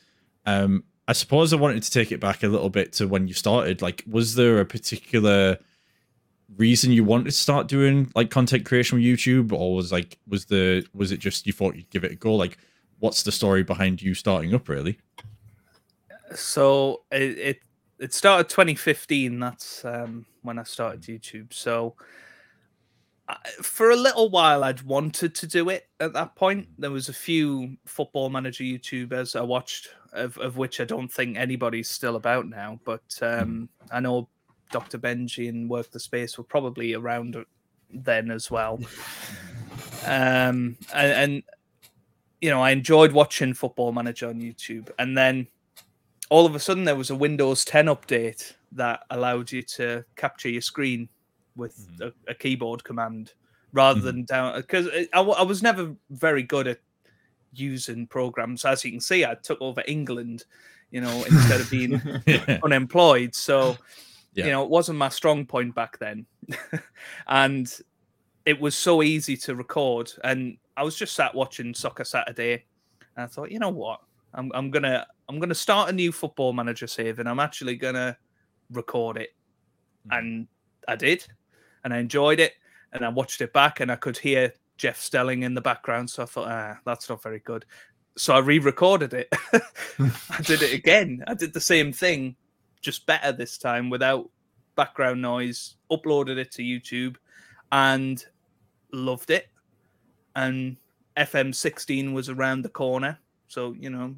[0.46, 3.34] Um, I suppose I wanted to take it back a little bit to when you
[3.34, 3.82] started.
[3.82, 5.58] Like, was there a particular
[6.58, 10.46] reason you wanted to start doing like content creation with YouTube, or was like was
[10.46, 12.36] the was it just you thought you'd give it a go?
[12.36, 12.58] Like,
[13.00, 14.70] what's the story behind you starting up?
[14.70, 14.98] Really?
[16.34, 17.60] So it, it
[18.00, 19.40] it started 2015.
[19.40, 21.54] That's um, when I started YouTube.
[21.54, 21.96] So
[23.62, 25.88] for a little while, I'd wanted to do it.
[26.00, 30.82] At that point, there was a few football manager YouTubers I watched, of, of which
[30.82, 32.80] I don't think anybody's still about now.
[32.84, 34.28] But um, I know
[34.72, 34.98] Dr.
[34.98, 37.38] Benji and Work the Space were probably around
[37.92, 38.80] then as well.
[40.06, 41.44] Um, and, and
[42.42, 45.48] you know, I enjoyed watching Football Manager on YouTube, and then
[46.30, 50.50] all of a sudden there was a Windows 10 update that allowed you to capture
[50.50, 51.08] your screen
[51.56, 53.34] with a, a keyboard command
[53.74, 54.04] rather Mhm.
[54.04, 56.80] than down because I was never very good at
[57.54, 58.66] using programs.
[58.66, 60.46] As you can see, I took over England,
[60.92, 62.60] you know, instead of being yeah.
[62.63, 63.36] unemployed.
[63.36, 63.78] So,
[64.34, 64.46] Yeah.
[64.46, 66.26] you know, it wasn't my strong point back then.
[67.28, 67.72] and
[68.46, 70.12] it was so easy to record.
[70.24, 72.66] And I was just sat watching Soccer Saturday.
[73.16, 74.02] And I thought, you know what?
[74.34, 78.18] I'm, I'm gonna I'm gonna start a new football manager save and I'm actually gonna
[78.72, 79.30] record it.
[80.10, 80.18] Mhm.
[80.18, 80.48] And
[80.88, 81.26] I did.
[81.84, 82.54] And I enjoyed it.
[82.93, 86.10] And I watched it back and I could hear Jeff Stelling in the background.
[86.10, 87.65] So I thought, ah, that's not very good.
[88.15, 89.28] So I re-recorded it.
[90.00, 91.24] I did it again.
[91.28, 92.36] I did the same thing,
[92.82, 94.30] just better this time without
[94.76, 95.76] background noise.
[95.91, 97.15] Uploaded it to YouTube
[97.72, 98.24] and
[98.91, 99.48] loved it.
[100.36, 100.78] And
[101.17, 103.17] FM16 was around the corner.
[103.48, 104.15] So, you know,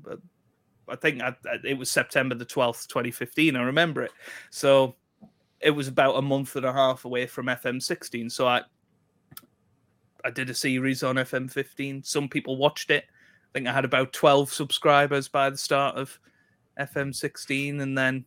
[0.90, 3.56] I think I, I- it was September the 12th, 2015.
[3.56, 4.12] I remember it.
[4.50, 4.96] So
[5.62, 8.32] it was about a month and a half away from FM16.
[8.32, 8.62] So I,
[10.24, 12.06] I did a series on FM15.
[12.06, 13.06] Some people watched it.
[13.08, 16.20] I think I had about 12 subscribers by the start of
[16.80, 18.26] FM16 and then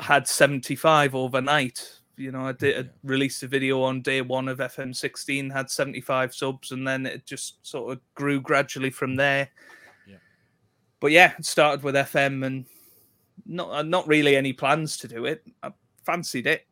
[0.00, 2.00] had 75 overnight.
[2.16, 6.34] You know, I did I released a video on day one of FM16, had 75
[6.34, 9.48] subs, and then it just sort of grew gradually from there.
[10.06, 10.16] Yeah.
[11.00, 12.66] But yeah, it started with FM and
[13.46, 15.42] not uh, not really any plans to do it.
[15.62, 15.72] I
[16.04, 16.66] fancied it,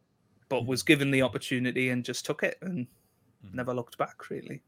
[0.49, 2.87] but was given the opportunity and just took it and
[3.45, 3.55] Mhm.
[3.55, 4.63] never looked back really.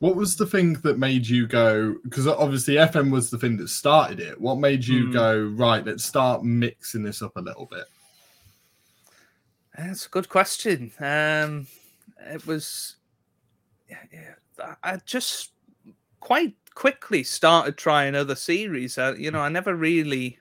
[0.00, 1.94] What was the thing that made you go?
[2.04, 4.38] Because obviously FM was the thing that started it.
[4.40, 5.12] What made you Hmm.
[5.12, 5.84] go right?
[5.84, 7.84] Let's start mixing this up a little bit.
[9.76, 10.92] That's a good question.
[11.00, 11.66] Um,
[12.20, 12.96] it was,
[13.88, 15.52] yeah, yeah, I- I just
[16.20, 18.98] quite quickly started trying other series.
[18.98, 20.38] Uh, you know, I never really.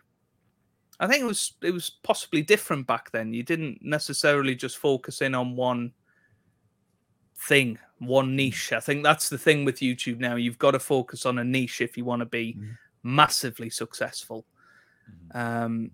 [1.03, 3.33] I think it was it was possibly different back then.
[3.33, 5.91] You didn't necessarily just focus in on one
[7.35, 8.71] thing, one niche.
[8.71, 10.35] I think that's the thing with YouTube now.
[10.35, 12.77] You've got to focus on a niche if you want to be Mhm.
[13.03, 14.45] massively successful.
[15.11, 15.35] Mhm.
[15.35, 15.91] Um,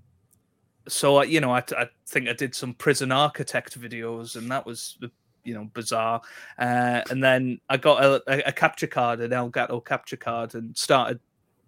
[0.87, 4.65] so I- you know, I, I think I did some prison architect videos, and that
[4.65, 5.07] was uh,
[5.43, 6.21] you know bizarre.
[6.59, 10.77] Uh, and then I got a, a, a capture card, an Elgato capture card, and
[10.77, 11.19] started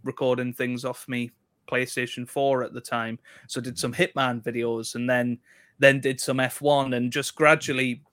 [0.04, 1.32] recording things off me
[1.70, 3.20] PlayStation 4 at the time.
[3.48, 5.40] So did some Hitman videos, and then
[5.80, 8.04] then did some F1, and just gradually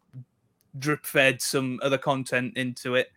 [0.79, 3.09] drip fed some other content into it.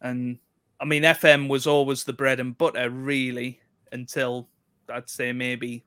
[0.00, 0.38] And
[0.80, 3.60] I mean, FM was always the bread and butter, really,
[3.92, 4.48] until
[4.88, 5.84] I'd say maybe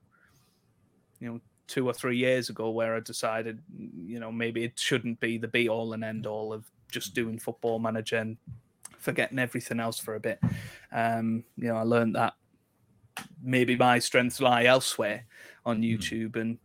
[1.23, 3.59] you know two or three years ago where i decided
[4.05, 7.39] you know maybe it shouldn't be the be all and end all of just doing
[7.39, 8.37] football manager and
[8.99, 10.39] forgetting everything else for a bit
[10.91, 12.33] um you know i learned that
[13.41, 15.25] maybe my strengths lie elsewhere
[15.65, 16.57] on youtube and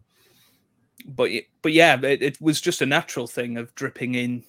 [1.07, 1.31] but
[1.63, 4.43] but yeah it, it was just a natural thing of dripping in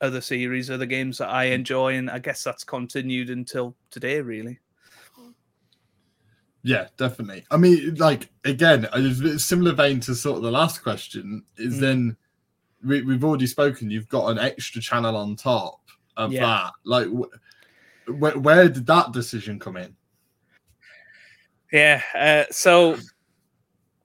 [0.00, 4.58] other series other games that i enjoy and i guess that's continued until today really
[6.62, 7.46] Yeah, definitely.
[7.50, 11.42] I mean, like again, a similar vein to sort of the last question.
[11.56, 11.80] Is Mm.
[11.80, 12.16] then
[12.84, 13.90] we, we've already spoken.
[13.90, 15.80] You've got an extra channel on top
[16.18, 16.44] of Yeah.
[16.44, 16.72] that.
[16.84, 17.08] Like,
[18.06, 19.96] wh- where did that decision come in?
[21.72, 22.02] Yeah.
[22.14, 22.96] Uh, so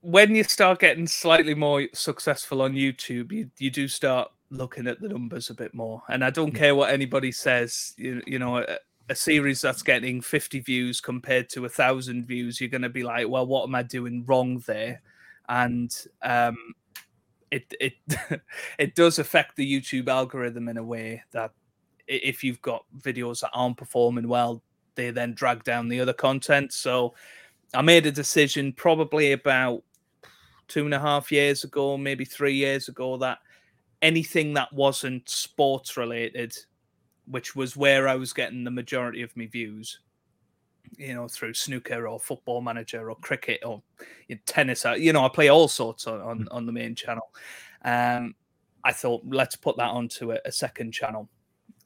[0.01, 5.01] when you start getting slightly more successful on YouTube, you, you do start looking at
[5.01, 6.04] the numbers a bit more.
[6.10, 8.78] And I don't care what anybody says, you, you know, a,
[9.10, 13.04] a series that's getting 50 views compared to a thousand views, you're going to be
[13.04, 15.01] like, well, what am I doing wrong there?
[15.49, 16.58] And um,
[17.51, 17.93] it, it,
[18.80, 21.51] it does affect the YouTube algorithm in a way that
[22.08, 24.62] if you've got videos that aren't performing well,
[24.95, 26.73] they then drag down the other content.
[26.73, 27.13] So,
[27.73, 29.84] I made a decision probably about
[30.67, 33.39] two and a half years ago, maybe three years ago, that
[34.01, 36.56] anything that wasn't sports related,
[37.28, 39.99] which was where I was getting the majority of my views,
[40.97, 43.82] you know, through snooker or football manager or cricket or
[44.28, 46.95] you know, tennis, uh, you know, I play all sorts on, on, on the main
[46.95, 47.30] channel.
[47.84, 48.36] Um,
[48.84, 51.28] I thought, let's put that onto a, a second channel.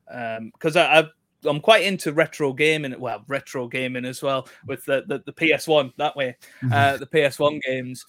[0.08, 1.10] Because I, I've
[1.46, 3.00] I'm quite into retro gaming.
[3.00, 6.36] Well, retro gaming as well with the the, the PS1 that way,
[6.72, 8.06] uh, the PS1 games.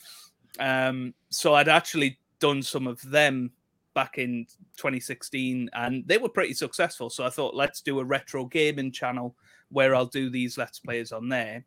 [0.59, 3.53] Um, so I'd actually done some of them
[3.95, 7.11] back in 2016, and they were pretty successful.
[7.11, 9.35] So I thought, let's do a retro gaming channel
[9.71, 11.64] where I'll do these let's plays on there.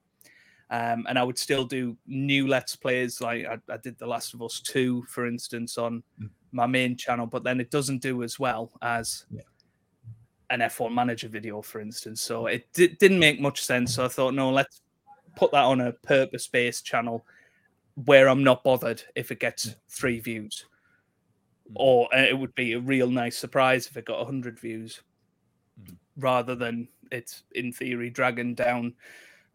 [0.69, 4.33] Um, and I would still do new let's plays, like I, I did The Last
[4.33, 6.29] of Us 2, for instance, on Mm.
[6.51, 9.41] my main channel, but then it doesn't do as well as Yeah.
[10.49, 12.21] An F1 manager video, for instance.
[12.21, 13.95] So it di- didn't make much sense.
[13.95, 14.81] So I thought, no, let's
[15.35, 17.25] put that on a purpose based channel
[18.05, 20.65] where I'm not bothered if it gets three views.
[21.75, 25.01] Or uh, it would be a real nice surprise if it got 100 views
[25.81, 25.97] Mhm.
[26.17, 28.93] rather than it's in theory dragging down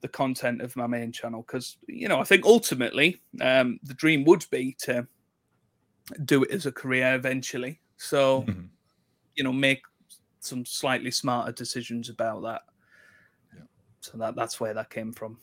[0.00, 1.42] the content of my main channel.
[1.42, 5.06] Because, you know, I think ultimately um, the dream would be to
[6.24, 7.80] do it as a career eventually.
[7.98, 8.68] So, Mhm.
[9.36, 9.82] you know, make
[10.40, 12.62] some slightly smarter decisions about that.
[13.54, 13.62] Yeah.
[14.00, 15.38] So that that's where that came from.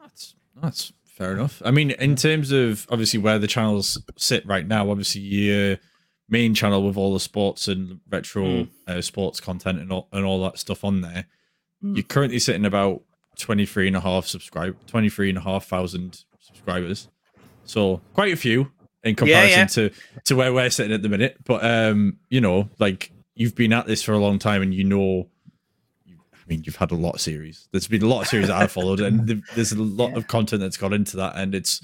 [0.00, 1.62] That's that's fair enough.
[1.64, 5.78] I mean, in terms of obviously where the channels sit right now, obviously your
[6.28, 8.68] main channel with all the sports and retro Mm.
[8.86, 11.26] uh, sports content and all and all that stuff on there,
[11.82, 11.96] Mm.
[11.96, 13.02] you're currently sitting about
[13.38, 17.08] 23 and a half subscribe 23 and a half thousand subscribers.
[17.64, 18.70] So quite a few
[19.02, 19.66] in Yeah, comparison yeah.
[19.66, 19.90] to
[20.24, 21.36] to where we're sitting at the minute.
[21.44, 24.84] But um, you know, like you've been at this for a long time and you
[24.84, 25.28] know
[26.04, 27.68] you, I mean, you've had a lot of series.
[27.72, 30.16] There's been a lot of series that I've followed, and there's a lot Yeah.
[30.18, 31.80] of content that's got into that, and it's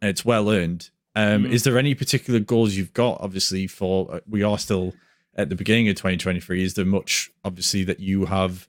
[0.00, 0.90] and it's well earned.
[1.14, 1.50] Um, Mhm.
[1.52, 3.20] Is there any particular goals you've got?
[3.20, 4.92] Obviously, for uh, we are still
[5.34, 6.62] at the beginning of 2023.
[6.62, 8.68] Is there much obviously that you have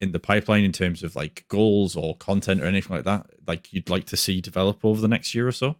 [0.00, 3.26] in the pipeline in terms of like goals or content or anything like that?
[3.46, 5.76] Like you'd like to see develop over the next year or so?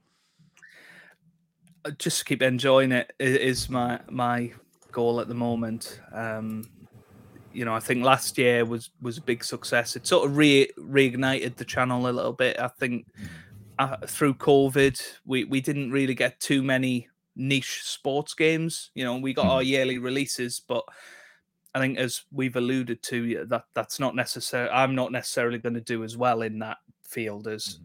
[1.84, 4.52] Uh, Just keep enjoying it i- my my
[4.98, 6.00] goal at the moment.
[6.12, 6.68] Um,
[7.52, 9.94] you know, I think last year was was a big success.
[9.94, 12.58] It sort of re reignited the channel a little bit.
[12.58, 13.06] I think
[13.78, 18.90] uh, through COVID, we we didn't really get too many niche sports games.
[18.96, 20.84] You know, we got our yearly releases, but
[21.74, 24.68] I think as we've alluded to, that that's not necessary.
[24.70, 27.84] I'm not necessarily going to do as well in that field as Mhm.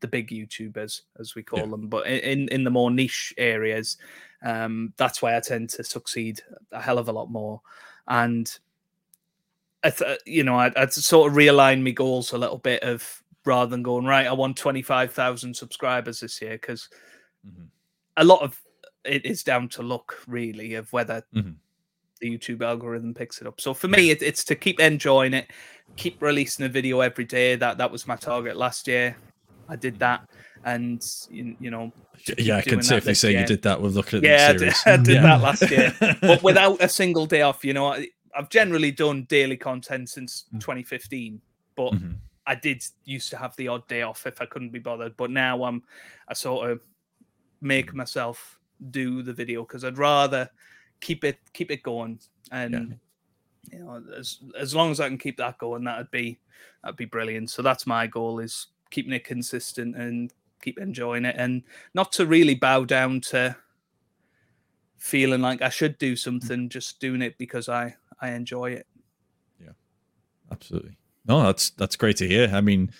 [0.00, 1.66] The big YouTubers, as we call Yeah.
[1.70, 1.88] them.
[1.88, 3.96] But in in the more niche areas,
[4.42, 6.40] um, that's why I tend to succeed
[6.72, 7.60] a hell of a lot more.
[8.08, 8.50] And
[9.82, 13.22] I th- you know, I'd, I'd sort of realign my goals a little bit of
[13.46, 14.26] rather than going right.
[14.26, 16.88] I want twenty five thousand subscribers this year because
[17.46, 17.68] Mhm.
[18.18, 18.60] a lot of
[19.04, 21.54] it is down to luck, really, of whether Mhm.
[22.20, 23.58] the YouTube algorithm picks it up.
[23.62, 25.50] So for me, it, it's to keep enjoying it,
[25.96, 27.56] keep releasing a video every day.
[27.56, 29.16] That that was my target last year.
[29.70, 30.28] I did that,
[30.64, 31.92] and you, you know,
[32.36, 34.82] Yeah, I can safely say you did that with looking at Yeah, the did, series.
[34.86, 35.22] I did Yeah.
[35.22, 37.64] that last year, but without a single day off.
[37.64, 40.60] You know, I, I've generally done daily content since Mm.
[40.60, 41.40] 2015,
[41.76, 42.16] but Mhm.
[42.46, 45.16] I did used to have the odd day off if I couldn't be bothered.
[45.16, 45.82] But now I'm,
[46.28, 46.80] I sort of
[47.60, 48.58] make myself
[48.90, 50.50] do the video because I'd rather
[51.00, 52.18] keep it keep it going
[52.50, 52.98] and
[53.70, 56.40] you know as as long as I can keep that going, that'd be
[56.82, 57.50] that'd be brilliant.
[57.50, 61.62] So that's my goal is keeping it consistent and keep enjoying it and
[61.94, 63.56] not to really bow down to
[64.98, 68.86] feeling like I should do something, just doing it because I I enjoy it.
[69.60, 69.72] Yeah,
[70.52, 70.98] absolutely.
[71.26, 72.50] No, that's that's great to hear.
[72.52, 72.90] I mean,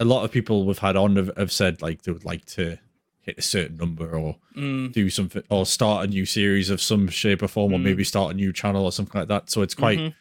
[0.00, 2.78] a lot of people we've had on have, have said like they would like to
[3.20, 7.08] hit a certain number or Mm, do something or start a new series of some
[7.08, 7.84] shape or form or Mm.
[7.84, 9.48] maybe start a new channel or something like that.
[9.48, 10.14] So it's quite mhm.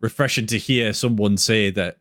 [0.00, 1.96] refreshing to hear someone say that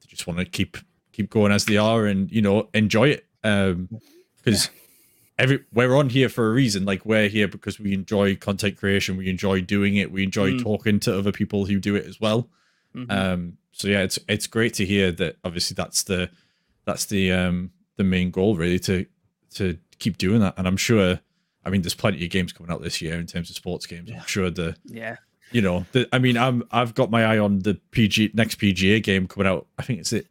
[0.00, 0.76] they just want to keep
[1.14, 3.26] keep going as they are and you know enjoy it.
[3.42, 3.88] Um
[4.38, 4.70] because
[5.38, 6.84] every we're on here for a reason.
[6.84, 10.62] Like we're here because we enjoy content creation, we enjoy doing it, we enjoy Mm.
[10.62, 12.48] talking to other people who do it as well.
[12.94, 13.10] Mhm.
[13.10, 15.36] Um, so yeah, it's it's great to hear that.
[15.44, 16.30] Obviously, that's the
[16.84, 19.06] that's the um the main goal really to
[19.54, 20.54] to keep doing that.
[20.56, 21.20] And I'm sure,
[21.64, 24.10] I mean, there's plenty of games coming out this year in terms of sports games.
[24.10, 25.16] I'm sure the yeah.
[25.52, 29.02] you know the, I mean, I'm I've got my eye on the PG next PGA
[29.02, 29.66] game coming out.
[29.78, 30.26] I think it's it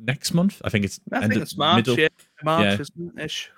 [0.00, 0.60] next month.
[0.64, 1.76] I think it's I end think of- it's March.
[1.86, 2.08] middle yeah.
[2.42, 2.80] March, yeah.
[2.80, 3.24] isn't it?
[3.24, 3.50] Ish.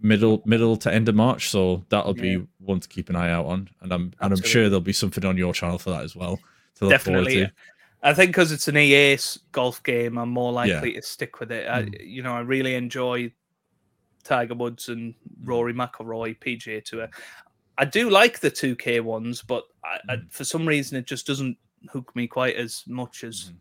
[0.00, 1.48] middle middle to end of March.
[1.48, 2.38] So that'll Yeah.
[2.38, 3.68] be one to keep an eye out on.
[3.80, 6.38] And I'm and I'm sure there'll be something on your channel for that as well.
[6.80, 7.50] Definitely.
[8.02, 9.16] I think because it's an EA
[9.52, 10.74] golf game, I'm more Yeah.
[10.74, 11.66] likely to stick with it.
[11.68, 12.06] I, Mm.
[12.06, 13.32] you know, I really enjoy
[14.22, 15.16] Tiger Woods and Mm.
[15.44, 17.08] Rory McIlroy PGA Tour.
[17.78, 20.30] I do like the 2K ones, but I, I, Mm.
[20.32, 21.56] for some reason it just doesn't
[21.90, 23.52] hook me quite as much as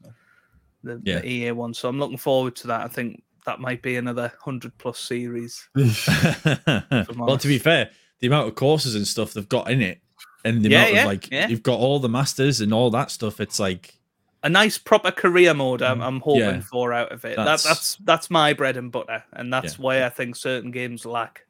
[0.86, 1.20] the, Yeah.
[1.20, 1.74] the EA one.
[1.74, 2.82] So I'm looking forward to that.
[2.82, 5.68] I think that might be another hundred plus series.
[5.76, 10.00] well, to be fair, the amount of courses and stuff they've got in it,
[10.44, 11.48] and the Yeah, amount yeah, of like yeah.
[11.48, 13.40] you've got all the masters and all that stuff.
[13.40, 14.00] It's like
[14.44, 15.82] A nice proper career mode.
[15.82, 16.64] I'm, I'm hoping Mm.
[16.64, 17.36] For out of it.
[17.36, 21.06] That's- That, that's that's my bread and butter, and that's why I think certain games
[21.06, 21.46] lack.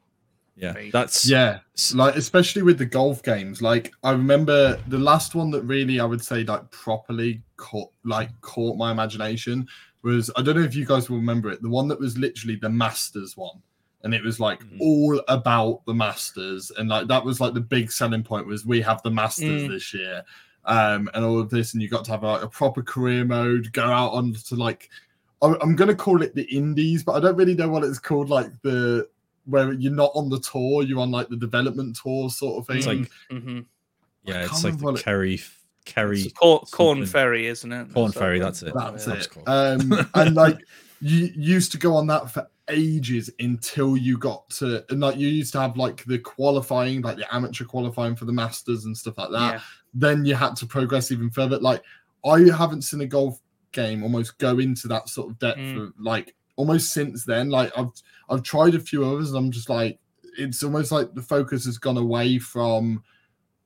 [0.57, 0.91] Yeah, Right.
[0.91, 1.59] that's Yeah,
[1.93, 3.61] like especially with the golf games.
[3.61, 8.29] Like I remember the last one that really I would say like properly caught like
[8.41, 9.67] caught my imagination
[10.03, 11.61] was I don't know if you guys will remember it.
[11.61, 13.61] The one that was literally the Masters one.
[14.03, 14.77] And it was like Mhm.
[14.79, 18.79] all about the Masters, and like that was like the big selling point was we
[18.81, 19.67] have the Masters Mm.
[19.69, 20.23] this year,
[20.65, 23.73] um, and all of this, and you got to have like a proper career mode,
[23.73, 24.91] go out on to like,
[25.41, 28.29] I'm, I'm gonna call it the Indies, but I don't really know what it's called,
[28.29, 29.07] like the
[29.45, 32.77] where you're not on the tour, you're on like the development tour sort of thing.
[32.77, 33.60] It's like- hmm
[34.23, 35.39] yeah, it's like the it- Kerry
[35.86, 37.05] Kerry It's Korn, Korn.
[37.05, 37.93] Ferry, isn't it?
[37.93, 38.73] Korn So- Ferry, that's it.
[38.73, 39.13] That's Yeah.
[39.13, 39.27] It.
[39.31, 39.43] cool.
[39.45, 40.58] Um, and like
[40.99, 45.27] you used to go on that for ages until you got to, and like you
[45.27, 49.19] used to have like the qualifying, like the amateur qualifying for the Masters and stuff
[49.19, 49.53] like that.
[49.55, 49.62] Yeah.
[49.93, 51.60] Then you had to progress even further.
[51.60, 51.84] Like
[52.25, 53.39] I haven't seen a golf
[53.71, 55.84] game almost go into that sort of depth Mm.
[55.89, 57.49] of like almost since then.
[57.49, 57.91] Like I've
[58.29, 59.99] I've tried a few others, and I'm just like
[60.37, 63.03] it's almost like the focus has gone away from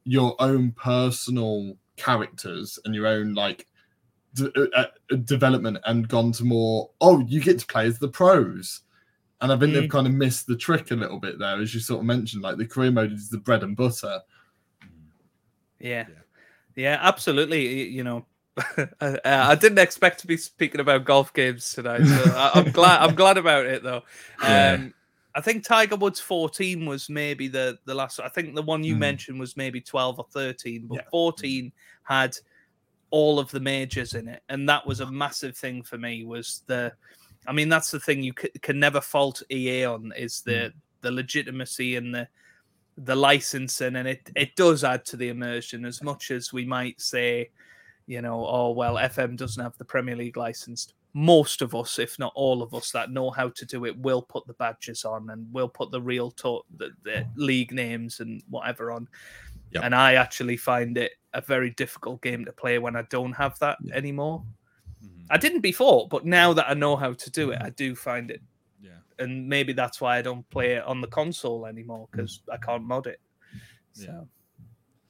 [0.04, 3.68] your own personal characters and your own like
[4.34, 8.08] d- uh, uh, development and gone to more oh you get to play as the
[8.08, 8.82] pros
[9.42, 11.80] and i think they've kind of missed the trick a little bit there as you
[11.82, 14.22] sort of mentioned like the career mode is the bread and butter
[15.80, 16.06] Yeah.
[16.08, 16.16] Yeah.
[16.76, 17.90] Yeah, absolutely.
[17.90, 18.26] You know,
[19.02, 22.06] I, I didn't expect to be speaking about golf games tonight.
[22.06, 23.02] So I, I'm glad.
[23.02, 24.04] I'm glad about it though.
[24.44, 24.74] Yeah.
[24.74, 24.94] Um,
[25.36, 28.20] I think Tiger Woods 14 was maybe the the last.
[28.20, 29.00] I think the one you Mm.
[29.00, 31.02] mentioned was maybe 12 or 13, but Yeah.
[31.12, 31.72] 14
[32.04, 32.36] had
[33.12, 36.26] all of the majors in it, and that was a massive thing for me.
[36.26, 36.92] Was the,
[37.48, 41.12] I mean, that's the thing you c- can never fault EA on is the the
[41.12, 42.28] legitimacy and the
[42.98, 47.00] the licensing, and it it does add to the immersion as much as we might
[47.00, 47.50] say,
[48.10, 50.96] you know, oh well, FM doesn't have the Premier League licensed.
[51.14, 54.24] Most of us, if not all of us, that know how to do it, will
[54.24, 57.30] put the badges on and will put the real to- the, the hmm.
[57.36, 59.08] league names and whatever on.
[59.74, 59.84] Yep.
[59.84, 63.60] And I actually find it a very difficult game to play when I don't have
[63.60, 63.94] that Yeah.
[63.94, 64.44] anymore.
[65.06, 65.28] Mhm.
[65.30, 67.76] I didn't before, but now that I know how to do it, I mm-hmm.
[67.76, 68.42] do find it
[68.82, 69.02] yeah.
[69.20, 72.54] and maybe that's why I don't play it on the console anymore because mm.
[72.56, 73.22] I can't mod it.
[73.94, 74.22] Yeah.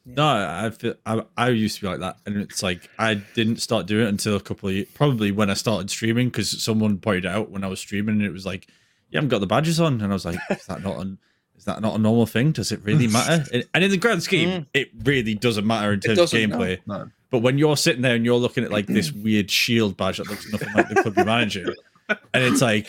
[0.06, 3.62] No, I feel I, I used to be like that, and it's like I didn't
[3.62, 6.98] start doing it until a couple of years, probably when I started streaming because someone
[6.98, 8.68] pointed out when I was streaming, and it was like,
[9.12, 11.20] "You haven't got the badges on," and I was like, "Is that not an,
[11.58, 12.52] is that not a normal thing?
[12.54, 14.66] Does it really matter?" And- in the grand scheme, Mm.
[14.74, 16.58] it really doesn't matter in terms of doesn't, no.
[16.58, 16.80] gameplay.
[16.88, 20.18] no But when you're sitting there and you're looking at like this weird shield badge
[20.18, 21.68] that looks nothing like the club you're managing,
[22.08, 22.88] and it's like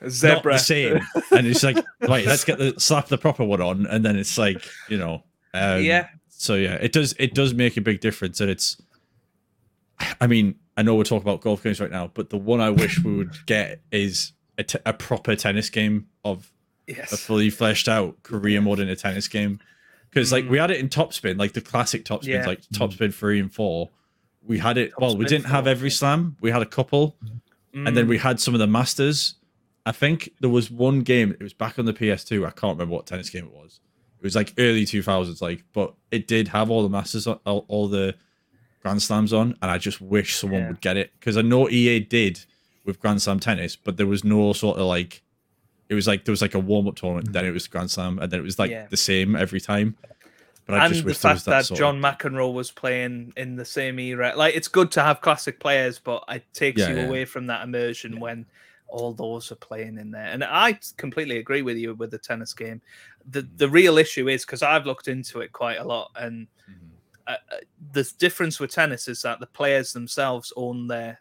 [0.00, 0.52] not zebra.
[0.54, 1.00] the same,
[1.32, 4.38] and it's like, right, let's get the slap the proper one on, and then it's
[4.38, 5.22] like, you know,
[5.56, 8.76] um, yeah, so yeah, it does it does make a big difference, and it's.
[10.20, 12.68] I mean, I know we're talking about golf games right now, but the one I
[12.70, 16.52] wish we would get is a, t- a proper tennis game of
[16.88, 19.58] a fully fleshed out career mode in a tennis game.
[20.10, 22.40] Because like we had it in Topspin, like the classic Topspins, Mm.
[22.42, 22.46] Yeah.
[22.46, 23.90] like Topspin three and four.
[24.42, 24.92] We had it.
[24.98, 26.36] well, we didn't have every slam.
[26.40, 27.16] We had a couple,
[27.72, 29.34] and then Mm, we had some of the masters.
[29.86, 31.30] I think there was one game.
[31.32, 32.46] It was back on the PS2.
[32.46, 33.80] I can't remember what tennis game it was.
[34.26, 37.86] It was like early 2000s, like, but it did have all the masters, all, all
[37.86, 38.16] the
[38.82, 40.68] Grand Slams on, and I just wish someone Yeah.
[40.68, 42.44] would get it because I know EA did
[42.84, 45.22] with Grand Slam tennis, but there was no sort of like.
[45.88, 48.18] It was like there was like a warm up tournament, then it was Grand Slam,
[48.18, 48.86] and then it was like Yeah.
[48.90, 49.94] the same every time.
[50.66, 53.64] But I and just the wish fact that, that, John McEnroe was playing in the
[53.64, 57.24] same era, like it's good to have classic players, but it takes Yeah, you away
[57.26, 58.46] from that immersion when
[58.88, 60.26] all those are playing in there.
[60.26, 62.80] And I completely agree with you with the tennis game.
[63.30, 66.46] The the real issue is because I've looked into it quite a lot, and
[67.26, 67.56] uh, uh,
[67.92, 71.20] the difference with tennis is that the players themselves own their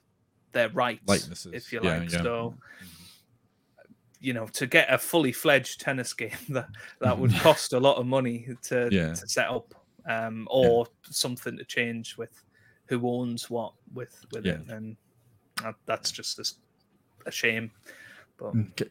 [0.52, 1.54] their rights, Likenesses.
[1.54, 2.12] if you Yeah, like.
[2.12, 2.22] yeah.
[2.22, 2.56] So
[4.20, 7.98] you know, to get a fully fledged tennis game that that would cost a lot
[7.98, 9.14] of money to, Yeah.
[9.14, 9.74] to set up,
[10.08, 12.44] um, or something to change with
[12.88, 14.98] who owns what with with it, and
[15.64, 16.56] that, that's just a, s-
[17.26, 17.72] a shame.
[18.38, 18.90] But mm, Okay,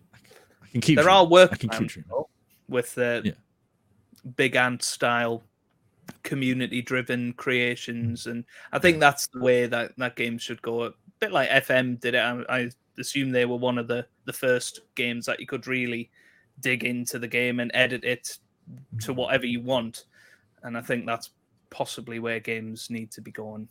[0.62, 0.97] I can keep.
[0.97, 1.18] there dreaming.
[1.18, 2.09] are work I can keep plans, dreaming.
[2.11, 2.28] though,
[2.68, 3.32] with the Yeah.
[4.37, 5.43] big ant style
[6.22, 8.30] community driven creations mm.
[8.30, 11.99] and i think that's the way that that game should go a bit like fm
[11.99, 15.47] did it i, I assume they were one of the the first games that you
[15.47, 16.11] could really
[16.61, 18.37] dig into the game and edit it
[19.01, 19.16] to mm.
[19.16, 20.05] whatever you want
[20.62, 21.30] and i think that's
[21.70, 23.66] possibly where games need to be going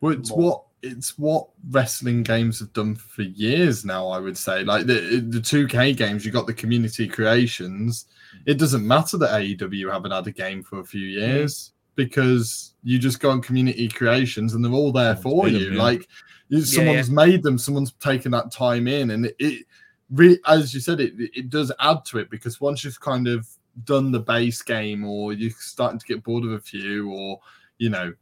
[0.00, 0.38] Well, it's more.
[0.38, 4.08] what it's what wrestling games have done for years now.
[4.08, 8.06] I would say, like the the two K games, you got the community creations.
[8.36, 8.42] Mm.
[8.46, 11.20] It doesn't matter that AEW haven't had a game for a few mm.
[11.20, 15.64] years because you just go on community creations and they're all there Someone's for you.
[15.66, 15.82] them, yeah.
[15.82, 16.08] Like
[16.48, 19.66] you- Yeah, someone's made them, someone's taken that time in, and it, it
[20.10, 23.46] re- as you said, it it does add to it because once you've kind of
[23.84, 27.40] done the base game or you're starting to get bored of a few or
[27.78, 28.12] you know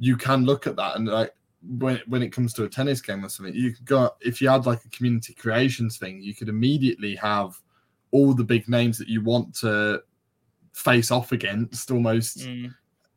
[0.00, 1.32] you can look at that and like
[1.78, 4.48] when when it comes to a tennis game or something, you could go if you
[4.48, 7.60] had like a community creations thing, you could immediately have
[8.12, 10.02] all the big names that you want to
[10.72, 12.74] face off against almost Mm.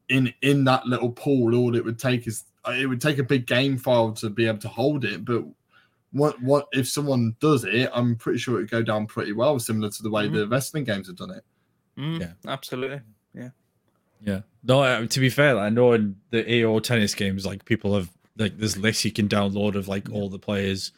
[0.09, 1.55] in in that little pool.
[1.55, 4.59] All it would take is it would take a big game file to be able
[4.59, 5.43] to hold it, but
[6.11, 7.89] what what if someone does it?
[7.93, 10.34] I'm pretty sure it would go down pretty well, similar to the way Mhm.
[10.34, 11.43] the wrestling games have done it.
[11.97, 12.34] Mm, Yeah.
[12.47, 13.01] absolutely
[14.26, 14.41] Yeah.
[14.63, 18.57] No, to be fair, I know in the AO tennis games, like people have like
[18.57, 20.91] there's lists you can download of like all the players,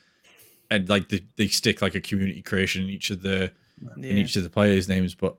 [0.70, 3.52] and like they, they stick like a community creation in each of the
[3.98, 5.16] in each of the players' names.
[5.16, 5.36] But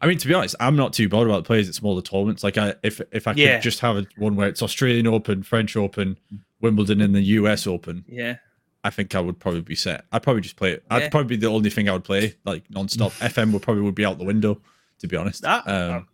[0.00, 2.44] I mean, to be honest, I'm not too bothered about the players at smaller tournaments.
[2.44, 3.58] Like, I if if I could Yeah.
[3.58, 6.18] just have a, one where it's Australian Open, French Open,
[6.60, 8.36] Wimbledon, and the US Open, yeah
[8.84, 10.04] I think I would probably be set.
[10.12, 10.84] I'd probably just play it.
[10.90, 13.12] I'd probably be the only thing I would play like non-stop.
[13.18, 14.60] FM would probably would be out the window,
[14.98, 15.40] to be honest.
[15.42, 16.06] That- um,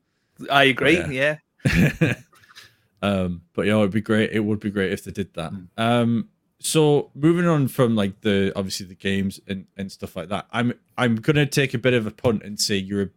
[0.51, 1.37] i agree Yeah.
[1.65, 2.15] yeah
[3.03, 4.31] um, but yeah, it'd be great.
[4.33, 5.53] It would be great if they did that.
[5.53, 5.67] Mm.
[5.79, 6.29] Um,
[6.59, 10.75] so moving on from like the obviously the games and, and stuff like that, I'm
[10.99, 13.09] I'm gonna take a bit of a punt and say you're a,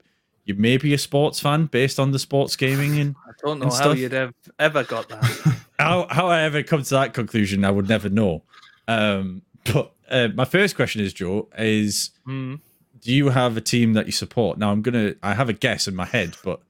[0.45, 3.65] you may be a sports fan based on the sports gaming and i don't know
[3.65, 3.97] how stuff.
[3.97, 5.23] you'd have ever got that
[5.79, 8.43] how how I ever come to that conclusion, I would never know.
[8.87, 9.41] Um,
[9.73, 12.59] but uh, my first question is, Joe, is Mm.
[13.01, 14.57] do you have a team that you support?
[14.57, 16.61] Now I'm gonna I have a guess in my head, but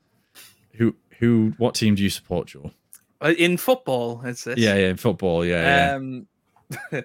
[0.74, 2.72] who who what team do you support, Joe?
[3.22, 5.62] Uh, in football it's this Yeah, yeah, in football, yeah,
[5.92, 5.96] yeah.
[5.96, 6.28] Um,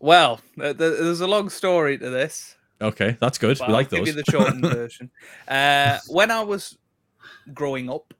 [0.00, 2.56] well, th- th- there's a long story to this.
[2.82, 3.58] Okay, that's good.
[3.58, 4.06] but we like I'll those.
[4.08, 5.10] give you the shortened version.
[5.48, 6.78] Uh, when I was
[7.52, 8.14] growing up,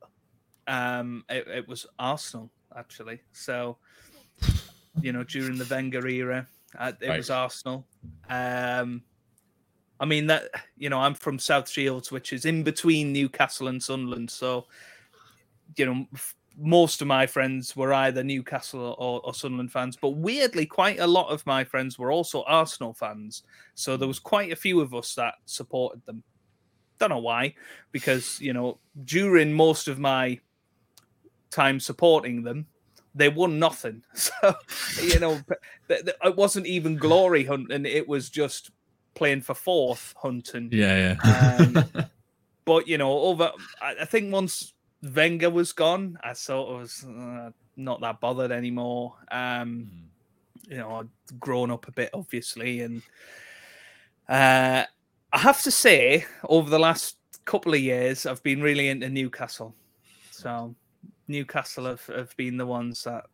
[0.66, 3.20] um, it, it was Arsenal actually.
[3.32, 3.78] So,
[5.00, 6.46] you know, during the Wenger era,
[6.78, 7.16] uh, it Right.
[7.16, 7.86] was Arsenal.
[8.28, 9.02] Um,
[10.00, 10.44] I mean that
[10.76, 14.30] you know I'm from South Shields, which is in between Newcastle and Sunderland.
[14.30, 14.66] So,
[15.76, 16.06] you know,
[16.56, 21.06] most of my friends were either Newcastle or, or Sunderland fans, but weirdly, quite a
[21.06, 23.42] lot of my friends were also Arsenal fans.
[23.74, 26.22] So there was quite a few of us that supported them.
[26.98, 27.54] Don't know why,
[27.92, 30.40] because you know during most of my
[31.50, 32.66] time supporting them,
[33.14, 34.02] they won nothing.
[34.14, 34.54] So
[35.02, 35.40] you know,
[35.90, 38.70] it wasn't even glory hunting; it was just
[39.14, 40.68] playing for fourth hunting.
[40.72, 41.56] yeah, yeah.
[41.58, 41.84] Um,
[42.64, 43.52] but you know, over
[43.82, 48.52] I, I think once Wenger was gone, I sort of was uh, not that bothered
[48.52, 49.14] anymore.
[49.30, 49.90] Um,
[50.68, 53.02] you know, I'd grown up a bit, obviously, and
[54.28, 54.84] uh,
[55.32, 59.74] I have to say, over the last couple of years, I've been really into Newcastle.
[60.30, 60.74] So
[61.28, 63.24] Newcastle have, have been the ones that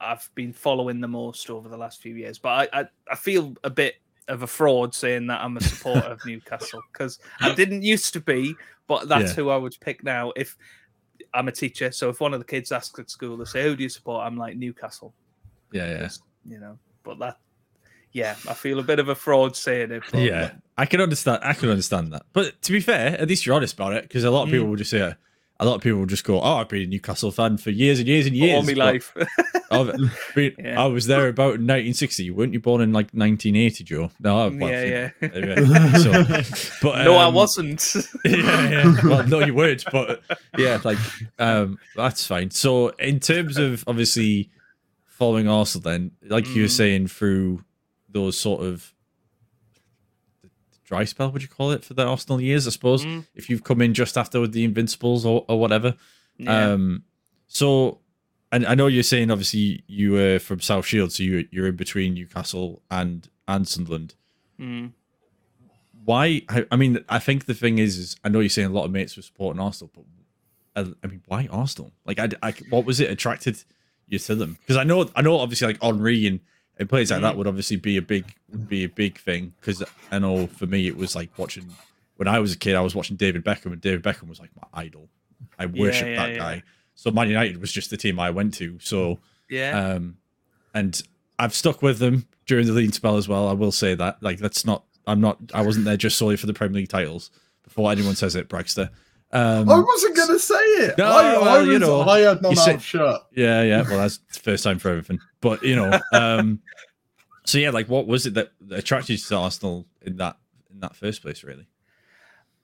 [0.00, 2.38] I've been following the most over the last few years.
[2.38, 3.96] But I, I, I feel a bit
[4.28, 8.20] of a fraud saying that I'm a supporter of Newcastle because I didn't used to
[8.20, 8.54] be,
[8.86, 9.34] but that's Yeah.
[9.36, 10.32] who I would pick now.
[10.36, 10.56] If
[11.34, 13.76] I'm a teacher, so if one of the kids asks at school, they say, "Who
[13.76, 15.12] do you support?" I'm like Newcastle
[15.72, 15.98] Yeah, yeah.
[16.00, 16.78] just, you know.
[17.02, 17.38] But that,
[18.12, 20.02] yeah, I feel a bit of a fraud saying it.
[20.10, 21.40] But Yeah, I can understand.
[21.42, 22.24] I can understand that.
[22.32, 24.66] But to be fair, at least you're honest about it, because a lot of people
[24.66, 24.70] Mm.
[24.70, 25.14] will just say,
[25.60, 27.98] a lot of people will just go, "Oh, I've been a Newcastle fan for years
[27.98, 29.12] and years and years." all my life.
[30.34, 30.82] Been- Yeah.
[30.82, 32.30] I was there about 1960.
[32.30, 34.10] Weren't you born in like 1980, Joe?
[34.20, 35.28] No, I- well, yeah, yeah.
[35.34, 35.92] yeah.
[35.98, 36.12] So,
[36.82, 37.94] but no, I um, wasn't.
[38.24, 38.94] yeah, yeah.
[39.04, 40.22] Well, no, you would, but
[40.56, 40.98] yeah, like
[41.38, 42.50] um, that's fine.
[42.50, 44.50] So, in terms of obviously
[45.06, 46.70] following Arsenal, then, like you were Mm.
[46.76, 47.64] saying, through
[48.08, 48.94] those sort of
[50.88, 52.66] dry spell, would you call it, for the Arsenal years?
[52.66, 53.26] I suppose Mm.
[53.34, 55.94] if you've come in just after with the Invincibles or, or whatever.
[56.38, 56.72] Yeah.
[56.72, 57.02] Um,
[57.46, 57.98] so,
[58.50, 61.76] and I know you're saying obviously you were from South Shield, so you you're in
[61.76, 64.14] between Newcastle and and Sunderland.
[64.58, 64.92] Mm.
[66.04, 66.42] Why?
[66.48, 68.84] I, I mean, I think the thing is, is I know you're saying a lot
[68.86, 70.04] of mates were supporting Arsenal, but
[70.76, 71.92] uh, I mean, why Arsenal?
[72.06, 73.62] Like, I, I what was it attracted
[74.06, 74.56] you to them?
[74.60, 76.40] Because I know, I know, obviously, like Henry and,
[76.78, 79.52] and players like that would obviously be a big would be a big thing.
[79.60, 81.66] Because I know for me, it was like watching
[82.16, 84.50] when I was a kid, I was watching David Beckham, and David Beckham was like
[84.56, 85.08] my idol.
[85.58, 86.38] I worshipped yeah, that yeah.
[86.38, 86.62] guy.
[86.94, 88.78] So Man United was just the team I went to.
[88.80, 89.18] So
[89.48, 89.92] Yeah.
[89.94, 90.16] um,
[90.74, 91.00] and
[91.38, 93.48] I've stuck with them during the lean spell as well.
[93.48, 94.22] I will say that.
[94.22, 94.84] Like that's not.
[95.06, 95.38] I'm not.
[95.54, 97.30] I wasn't there just solely for the Premier League titles.
[97.62, 98.90] Before anyone says it, Bragster.
[99.30, 100.96] Um, I wasn't gonna say it.
[100.96, 103.26] No, I, I was, you know, I had my you mouth said- shut.
[103.34, 103.82] yeah, yeah.
[103.82, 105.18] Well, that's the first time for everything.
[105.40, 106.60] But you know, um,
[107.44, 110.38] so yeah, like what was it that that attracted you to Arsenal in that
[110.72, 111.44] in that first place?
[111.44, 111.66] Really?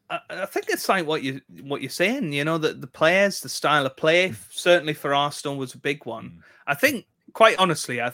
[0.08, 2.32] I, I think it's like what you what you're saying.
[2.32, 6.06] You know that the players, the style of play, certainly for Arsenal was a big
[6.06, 6.24] one.
[6.24, 6.38] Mm.
[6.66, 8.12] I think, quite honestly, I,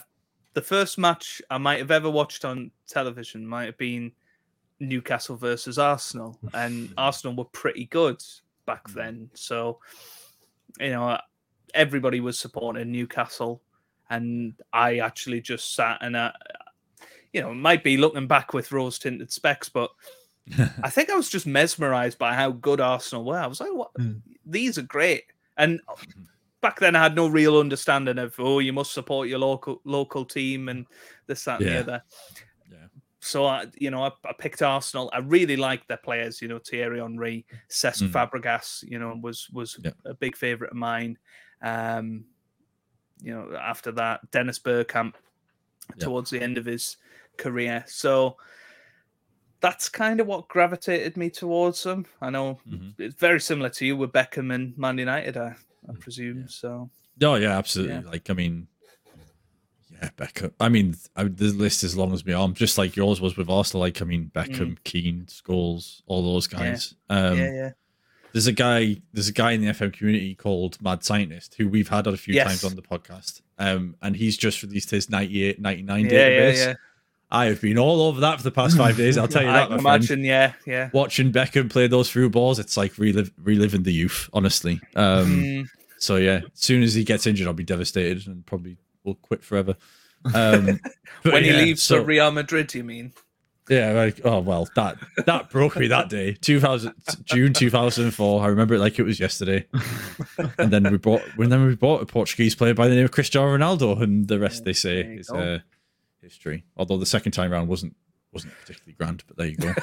[0.53, 4.11] the first match I might have ever watched on television might have been
[4.81, 8.21] Newcastle versus Arsenal, and Arsenal were pretty good
[8.65, 8.93] back Mm.
[8.93, 9.29] then.
[9.33, 9.79] So,
[10.79, 11.17] you know,
[11.73, 13.61] everybody was supporting Newcastle,
[14.09, 16.31] and I actually just sat and, uh,
[17.33, 19.89] you know, it might be looking back with rose tinted specs, but
[20.83, 23.37] I think I was just mesmerized by how good Arsenal were.
[23.37, 23.93] I was like, "What?
[23.93, 24.21] Mm.
[24.45, 25.23] These are great."
[25.57, 25.79] And
[26.61, 30.25] back then, I had no real understanding of oh, you must support your local local
[30.25, 30.85] team and
[31.27, 31.73] this, that, and Yeah.
[31.75, 32.03] the other.
[33.23, 35.09] So I, you know, I, I picked Arsenal.
[35.13, 36.41] I really liked their players.
[36.41, 38.11] You know, Thierry Henry, Cesc Mm.
[38.11, 38.83] Fabregas.
[38.83, 39.91] You know, was was Yeah.
[40.05, 41.17] a big favorite of mine.
[41.61, 42.25] Um,
[43.21, 45.13] you know, after that, Dennis Bergkamp
[45.95, 46.05] Yeah.
[46.05, 46.97] towards the end of his
[47.37, 47.83] career.
[47.87, 48.37] So
[49.59, 52.07] that's kind of what gravitated me towards them.
[52.21, 52.95] I know Mhm.
[52.97, 55.55] it's very similar to you with Beckham and Man United, I,
[55.87, 56.37] I presume.
[56.37, 56.47] Mm, Yeah.
[56.47, 56.89] So
[57.21, 58.01] Oh yeah, absolutely.
[58.09, 58.67] Like I mean,
[60.01, 60.51] yeah, Beckham.
[60.59, 63.37] I mean, I, the list is as long as my arm, just like yours was
[63.37, 63.81] with Arsenal.
[63.81, 66.95] Like I mean, Beckham, Keane, Scholes, all those guys.
[67.09, 67.37] Um, Mm.
[67.37, 67.69] yeah, yeah,
[68.33, 68.97] There's a guy.
[69.13, 72.17] There's a guy in the FM community called Mad Scientist who we've had on a
[72.17, 72.47] few Yes.
[72.47, 73.41] times on the podcast.
[73.59, 76.55] Um, and he's just released his 98, 99 yeah, yeah, database.
[76.65, 76.73] yeah.
[77.33, 79.17] I have been all over that for the past five days.
[79.17, 80.03] I'll tell you I that, can my friend.
[80.03, 80.23] imagine.
[80.25, 80.89] Yeah, yeah.
[80.93, 84.29] Watching Beckham play those through balls, it's like relive, reliving the youth.
[84.33, 84.81] Honestly.
[84.95, 88.75] Um, Mm, so yeah, as soon as he gets injured, I'll be devastated and probably
[89.03, 89.75] will quit forever.
[90.33, 90.79] Um,
[91.23, 93.13] when he yeah, leaves so, for Real Madrid, you mean?
[93.71, 96.93] yeah, like oh well, that that broke me that day, two thousand
[97.23, 98.43] June two thousand and four.
[98.43, 99.65] I remember it like it was yesterday.
[100.57, 103.11] and then we bought, when then we bought a Portuguese player by the name of
[103.11, 105.59] Cristiano Ronaldo, and the rest they say is uh,
[106.21, 106.65] history.
[106.75, 107.95] Although the second time round wasn't
[108.33, 109.73] wasn't particularly grand, but there you go.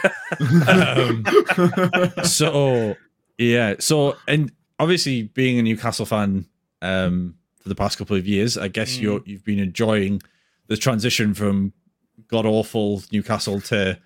[2.14, 2.94] um, so
[3.38, 6.44] yeah, so and obviously being a Newcastle fan
[6.82, 9.00] um, for the past couple of years, I guess Mm.
[9.02, 10.22] you're you've been enjoying
[10.68, 11.72] the transition from
[12.28, 13.98] god awful Newcastle to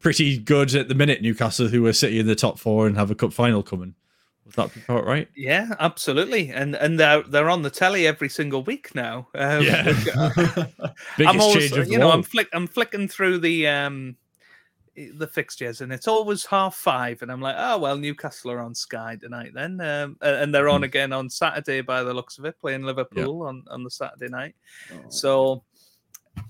[0.00, 3.10] pretty good at the minute Newcastle, who are sitting in the top four and have
[3.10, 3.94] a cup final coming.
[4.44, 5.28] Would that be about right?
[5.34, 6.50] Yeah, absolutely.
[6.50, 9.26] And and they're they're on the telly every single week now.
[9.34, 9.92] Um, Yeah.
[10.16, 10.68] I'm
[11.18, 14.16] Biggest always, change of you know, I'm flick, I'm flicking through the um
[15.14, 18.74] the fixtures, and it's always half five, and I'm like, oh well, Newcastle are on
[18.74, 20.84] Sky tonight, then, um, and they're on Mhm.
[20.84, 24.54] again on Saturday by the looks of it, playing Liverpool on on the Saturday night.
[24.92, 25.64] Oh, So,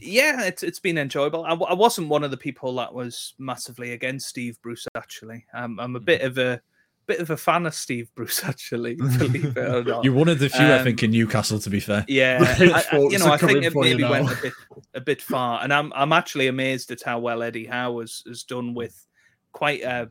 [0.00, 1.44] yeah, it's it's been enjoyable.
[1.44, 4.86] I wasn't one of the people that was massively against Steve Bruce.
[4.96, 6.26] Actually, um, I'm a bit Mm-hmm.
[6.30, 6.60] of a
[7.06, 8.42] bit of a fan of Steve Bruce.
[8.44, 10.04] Actually, believe it or not.
[10.04, 11.58] You're one of the few, I Um, think, in Newcastle.
[11.60, 14.30] To be fair, Yeah, I- I, you know, I think it for you maybe went
[14.32, 14.52] a bit
[14.94, 18.42] a bit far, and I'm I'm actually amazed at how well Eddie Howe has, has
[18.42, 19.06] done with
[19.52, 20.10] quite a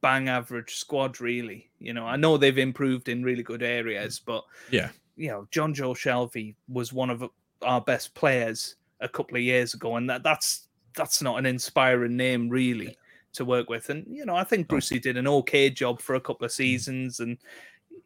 [0.00, 1.20] bang average squad.
[1.20, 4.90] Really, you know, I know they've improved in really good areas, but Yeah.
[5.16, 7.22] you know, Jonjo Shelvey was one of
[7.62, 12.16] our best players a couple of years ago, and that that's that's not an inspiring
[12.16, 12.96] name really
[13.34, 13.90] to work with.
[13.90, 17.20] And you know, I think Brucey did an okay job for a couple of seasons,
[17.20, 17.38] and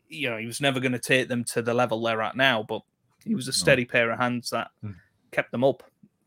[0.08, 2.62] you know, he was never going to take them to the level they're at now,
[2.62, 2.82] but
[3.24, 4.94] he was a steady pair of hands that Mm.
[5.32, 5.82] kept them up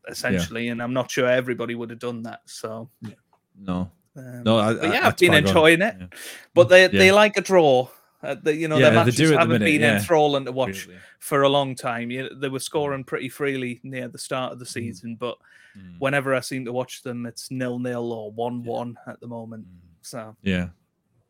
[0.08, 0.68] essentially.
[0.68, 2.40] And I'm not sure everybody would have done that.
[2.46, 2.88] So,
[3.60, 4.58] no, um, no.
[4.58, 5.96] I, but I- yeah, I've been enjoying it.
[6.00, 6.06] Yeah.
[6.54, 7.88] But they they like a draw.
[8.20, 9.96] Uh, the, you know, Yeah, their matches haven't minute, been yeah.
[9.98, 10.98] enthralling to watch Really.
[11.20, 12.10] for a long time.
[12.10, 15.38] You, they were scoring pretty freely near the start of the season, but
[15.76, 15.96] Mm.
[15.98, 19.66] whenever I seem to watch them, it's nil nil or one one at the moment.
[20.02, 20.68] So Yeah.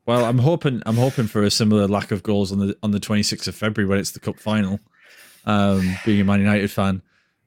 [0.07, 3.01] Well, I'm hoping I'm hoping for a similar lack of goals on the on the
[3.01, 4.81] 26th of February when it's the cup final.
[5.45, 7.03] Um, being a Man United fan,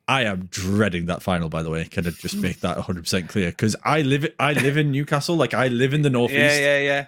[0.08, 1.50] I am dreading that final.
[1.50, 3.50] By the way, can I just make that 100 percent clear?
[3.52, 6.80] Because I live I live in Newcastle, like I live in the northeast, Yeah, yeah,
[6.80, 7.06] yeah.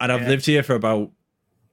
[0.00, 0.28] and I've yeah.
[0.28, 1.10] lived here for about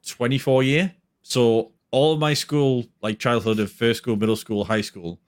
[0.07, 0.93] 24 year.
[1.21, 5.19] So all of my school, like childhood of first school, middle school, high school,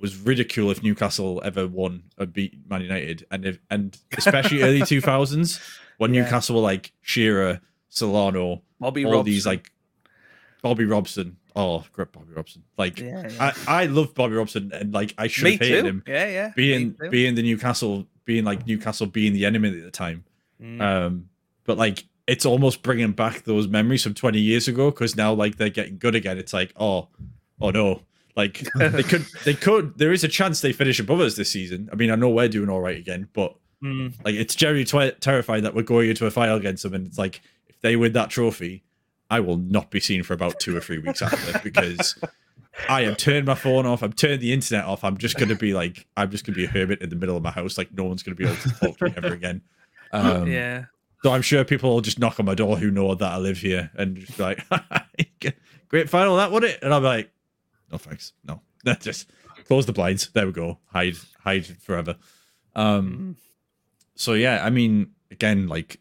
[0.00, 4.80] was ridicule if Newcastle ever won or beat Man United, and if, and especially early
[4.82, 5.60] 2000s
[5.98, 6.22] when Yeah.
[6.22, 9.24] Newcastle were like Shearer, Solano, Bobby all Robson.
[9.32, 9.70] these like
[10.62, 11.36] Bobby Robson.
[11.54, 12.62] Oh, great Bobby Robson!
[12.76, 13.52] Like Yeah, yeah.
[13.66, 15.88] I, I love Bobby Robson, and like I should Me have hated too.
[15.88, 16.52] him Yeah, yeah.
[16.54, 20.24] being being the Newcastle, being like Newcastle being the enemy at the time.
[20.60, 20.80] Mm.
[20.82, 21.28] Um,
[21.64, 25.56] but like it's almost bringing back those memories from 20 years ago because now like
[25.56, 26.36] they're getting good again.
[26.36, 27.08] It's like oh,
[27.60, 28.02] oh no,
[28.36, 31.88] like they could they could there is a chance they finish above us this season.
[31.92, 34.14] I mean, I know we're doing all right again, but Mm.
[34.24, 37.18] like it's generally twi- terrifying that we're going into a final against them, and it's
[37.18, 38.82] like if they win that trophy,
[39.28, 42.14] I will not be seen for about two or three weeks after because
[42.88, 44.02] I have turned my phone off.
[44.02, 45.04] I'm turned the internet off.
[45.04, 47.16] I'm just going to be like I'm just going to be a hermit in the
[47.16, 47.76] middle of my house.
[47.76, 49.60] Like no one's going to be able to talk to me ever again.
[50.10, 50.86] Um, yeah.
[51.22, 53.58] So I'm sure people will just knock on my door who know that I live
[53.58, 54.64] here and just be like,
[55.88, 56.78] great final, that would it?
[56.82, 57.30] And I'm like,
[57.90, 58.60] no thanks, no,
[59.00, 59.30] just
[59.66, 60.30] close the blinds.
[60.32, 60.78] There we go.
[60.86, 62.16] Hide, hide forever.
[62.74, 63.36] Um,
[64.14, 65.98] so yeah, I mean, again, like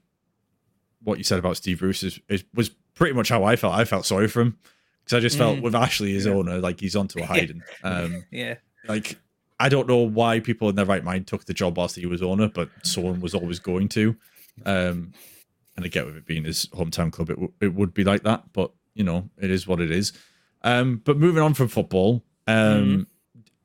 [1.04, 3.74] what you said about Steve Bruce is, is was pretty much how I felt.
[3.76, 4.58] I felt sorry for him
[5.04, 5.62] because I just felt Mm.
[5.62, 6.34] with Ashley, his Yeah.
[6.34, 7.62] owner, like he's onto a hiding.
[7.84, 8.56] Um, Yeah.
[8.88, 9.18] like
[9.60, 12.22] I don't know why people in their right mind took the job whilst he was
[12.22, 14.16] owner, but someone was always going to.
[14.66, 15.14] Um,
[15.78, 18.24] and I get with it being his hometown club, it, w- it would be like
[18.24, 20.12] that, but you know, it is what it is.
[20.66, 23.08] Um, but moving on from football, um,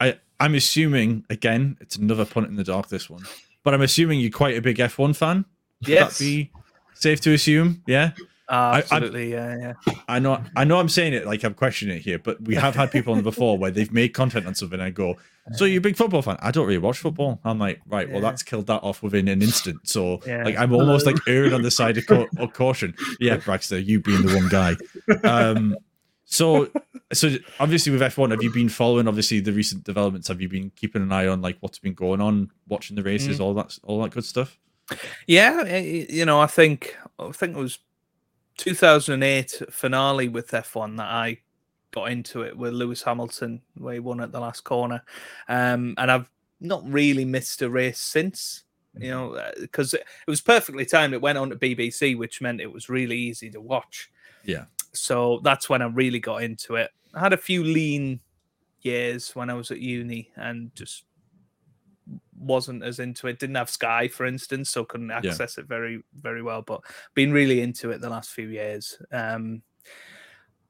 [0.00, 2.88] I I'm assuming again, it's another punt in the dark.
[2.88, 3.22] This one,
[3.64, 5.44] but I'm assuming you're quite a big F1 fan.
[5.80, 6.18] Would Yes.
[6.18, 6.50] that be
[6.94, 7.82] safe to assume?
[7.86, 8.12] Yeah.
[8.52, 9.30] I- Absolutely.
[9.32, 9.92] yeah, yeah.
[10.08, 12.74] I know, I know, I'm saying it like I'm questioning it here, but we have
[12.74, 14.74] had people on before where they've made content on something.
[14.80, 15.16] And I go,
[15.52, 17.40] "So you're a big football fan?" I don't really watch football.
[17.44, 19.78] I'm like, right, well, that's killed that off within an instant.
[19.88, 20.42] So, Yeah.
[20.42, 22.92] like, I'm almost like erring on the side of, cau- of caution.
[23.20, 24.74] Yeah, Braxton, you being the one guy.
[25.22, 25.76] Um,
[26.30, 26.70] so,
[27.12, 30.28] so obviously with F1, have you been following obviously the recent developments?
[30.28, 33.38] Have you been keeping an eye on like what's been going on, watching the races,
[33.38, 33.42] mm.
[33.42, 34.56] all that, all that good stuff?
[35.26, 37.80] Yeah, you know, I think I think it was
[38.58, 41.38] 2008 finale with F1 that I
[41.90, 45.02] got into it with Lewis Hamilton, where he won at the last corner,
[45.48, 48.64] um, and I've not really missed a race since.
[48.94, 49.10] You mm.
[49.10, 51.14] know, uh, because it it was perfectly timed.
[51.14, 54.10] It went on to BBC, which meant it was really easy to watch.
[54.44, 54.64] Yeah.
[54.92, 56.90] So that's when I really got into it.
[57.14, 58.20] I had a few lean
[58.82, 61.04] years when I was at uni and just
[62.38, 63.38] wasn't as into it.
[63.38, 66.62] Didn't have Sky, for instance, so couldn't access it very, very well.
[66.62, 66.80] But
[67.14, 69.00] been really into it the last few years.
[69.12, 69.62] Um,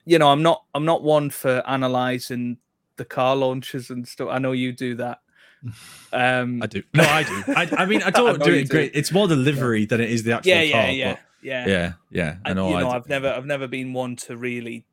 [0.04, 2.58] you know, I'm not I'm not one for analysing
[2.96, 4.28] the car launches and stuff.
[4.30, 5.20] I know you do that.
[6.12, 6.82] Um I do.
[6.94, 7.42] No, I do.
[7.48, 8.68] I, I mean, I I don't know do it do.
[8.68, 8.92] great.
[8.94, 10.90] It's more the livery than it is the actual yeah, yeah, car.
[10.90, 11.24] yeah, but- yeah.
[11.42, 11.92] Yeah, yeah.
[12.10, 12.36] Yeah.
[12.44, 12.68] I And, know.
[12.70, 14.84] you know, I, I've never, I've never been one to really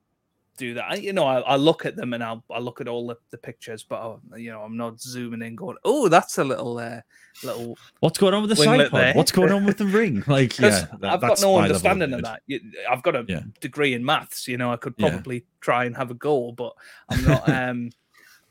[0.58, 0.86] do that.
[0.90, 3.18] I, you know, I, I look at them and I'll, I look at all the,
[3.30, 6.80] the pictures, but oh, you know, I'm not zooming in, going, "Oh, that's a little,
[6.80, 7.02] uh,
[7.44, 9.00] little." What's going on with the side pod?
[9.02, 9.14] there.
[9.14, 10.24] What's going on with the ring?
[10.26, 12.42] Like, yeah, that- I've got no understanding of that.
[12.90, 13.42] I've got a Yeah.
[13.62, 14.48] degree in maths.
[14.48, 15.10] You know, I could Yeah.
[15.10, 16.74] probably try and have a go, but
[17.10, 17.48] I'm not.
[17.50, 17.92] um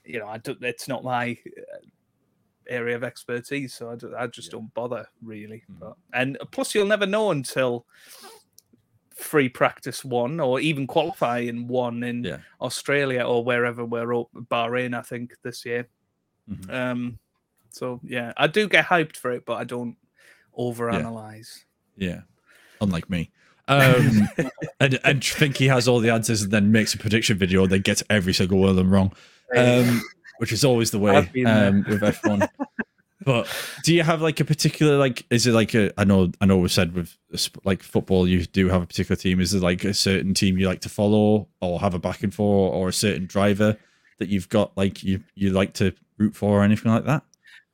[0.05, 0.63] You know, I don't.
[0.63, 1.77] it's not my uh,
[2.69, 5.65] area of expertise, so I, do, I just don't bother really.
[5.71, 5.81] Mm.
[5.81, 7.87] But and plus, you'll never know until
[9.15, 12.39] free practice one or even qualifying one in Yeah.
[12.61, 15.89] Australia or wherever we're up Bahrain, I think this year.
[16.51, 16.73] Mhm.
[16.73, 17.19] Um,
[17.71, 19.97] so yeah, I do get hyped for it, but I don't
[20.59, 21.65] overanalyze.
[21.97, 22.21] Yeah,
[22.81, 23.31] unlike me.
[23.69, 24.29] Um,
[24.81, 27.73] and, and think he has all the answers and then makes a prediction video and
[27.73, 29.13] then gets every single one of them wrong,
[29.57, 30.03] um,
[30.39, 31.69] which is always the way there.
[31.69, 32.49] um, with F1.
[33.25, 33.49] but
[33.83, 35.25] do you have like a particular like?
[35.31, 35.93] Is it like a?
[35.99, 36.59] I know, I know.
[36.59, 37.17] We said with
[37.65, 39.41] like football, you do have a particular team.
[39.41, 42.73] Is it like a certain team you like to follow or have a backing for,
[42.73, 43.77] or a certain driver
[44.19, 47.23] that you've got like you you like to root for or anything like that?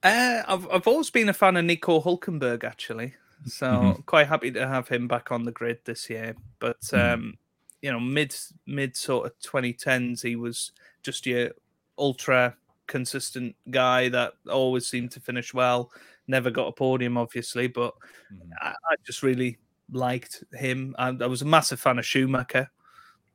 [0.02, 3.14] Uh, I've I've always been a fan of Nico Hulkenberg actually,
[3.46, 4.06] so Mhm.
[4.06, 6.34] quite happy to have him back on the grid this year.
[6.58, 7.14] But Mhm.
[7.14, 7.38] um,
[7.80, 8.34] you know, mid
[8.66, 10.72] mid sort of twenty tens, he was
[11.04, 11.50] just your
[11.98, 15.90] ultra consistent guy that always seemed to finish well.
[16.26, 17.94] Never got a podium, obviously, but
[18.32, 18.50] Mhm.
[18.60, 19.58] I, I just really
[19.90, 20.94] liked him.
[20.98, 22.70] I, I was a massive fan of Schumacher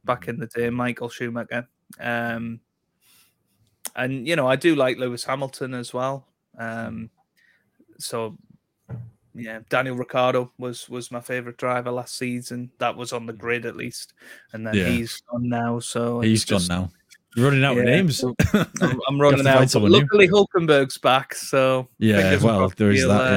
[0.06, 1.68] back in the day, Michael Schumacher.
[2.00, 2.60] Um,
[3.96, 6.28] and you know, I do like Lewis Hamilton as well.
[6.58, 7.10] Um,
[8.00, 8.38] so
[9.36, 12.72] yeah, Daniel Ricciardo was was my favorite driver last season.
[12.80, 14.14] That was on the grid at least,
[14.54, 14.88] and then Yeah.
[14.90, 15.80] he's gone now.
[15.80, 16.90] So He's just- gone now.
[17.36, 18.24] Running out of names.
[18.54, 19.70] I'm, I'm running out.
[19.70, 20.00] someone new.
[20.00, 23.10] Luckily, Hulkenberg's back, so Yeah, well, there is that.
[23.12, 23.32] uh,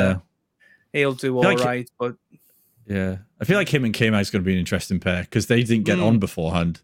[0.95, 1.01] Yeah.
[1.01, 1.91] he'll do all like- right.
[1.99, 2.15] But
[2.87, 5.47] Yeah, I feel like him and K is going to be an interesting pair because
[5.47, 6.07] they didn't get Mm.
[6.07, 6.81] on beforehand.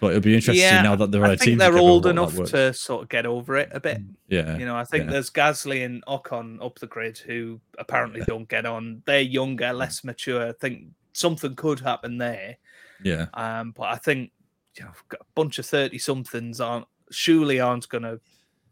[0.00, 1.60] But it'll be interesting Yeah, now that they're on I a team.
[1.60, 4.00] I think they're old enough to sort of get over it a bit.
[4.28, 5.10] Yeah, You know, I think yeah.
[5.10, 9.02] there's Gasly and Ocon up the grid who apparently don't get on.
[9.06, 10.48] They're younger, less mature.
[10.48, 10.84] I think
[11.14, 12.58] something could happen there.
[13.02, 13.26] yeah.
[13.34, 14.30] Um, but I think
[14.78, 18.20] you know, a bunch of thirty somethings aren't surely aren't going to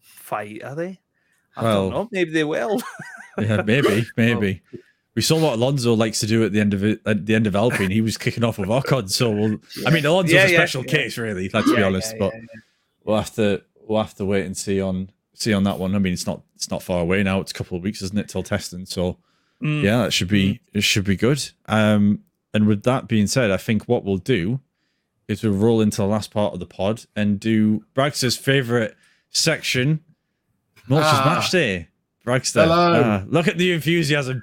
[0.00, 1.00] fight, are they?
[1.56, 2.08] I Well- don't know.
[2.12, 2.82] Maybe they will.
[3.38, 4.62] Yeah, maybe, maybe.
[5.14, 7.02] We saw what Alonso likes to do at the end of it.
[7.04, 9.10] At the end of Alpine, he was kicking off with Ocon.
[9.10, 10.90] So we'll, I mean, Alonso's Yeah, a special yeah.
[10.92, 11.50] case, really.
[11.52, 12.12] Let's be honest.
[12.14, 12.40] yeah, but yeah,
[13.04, 15.94] we'll have to we'll have to wait and see on see on that one.
[15.94, 17.40] I mean, it's not it's not far away now.
[17.40, 18.86] It's a couple of weeks, isn't it, till testing?
[18.86, 19.18] So
[19.62, 19.82] Mm.
[19.82, 21.46] yeah, that should be it should be good.
[21.66, 22.20] Um,
[22.54, 24.60] and with that being said, I think what we'll do
[25.28, 28.96] is we'll roll into the last part of the pod and do Bragster's favorite
[29.30, 30.00] section,
[30.88, 31.34] Mulch's Ah.
[31.34, 31.88] match day.
[32.24, 33.02] Bragster, Hello.
[33.04, 34.42] ah, look at the enthusiasm.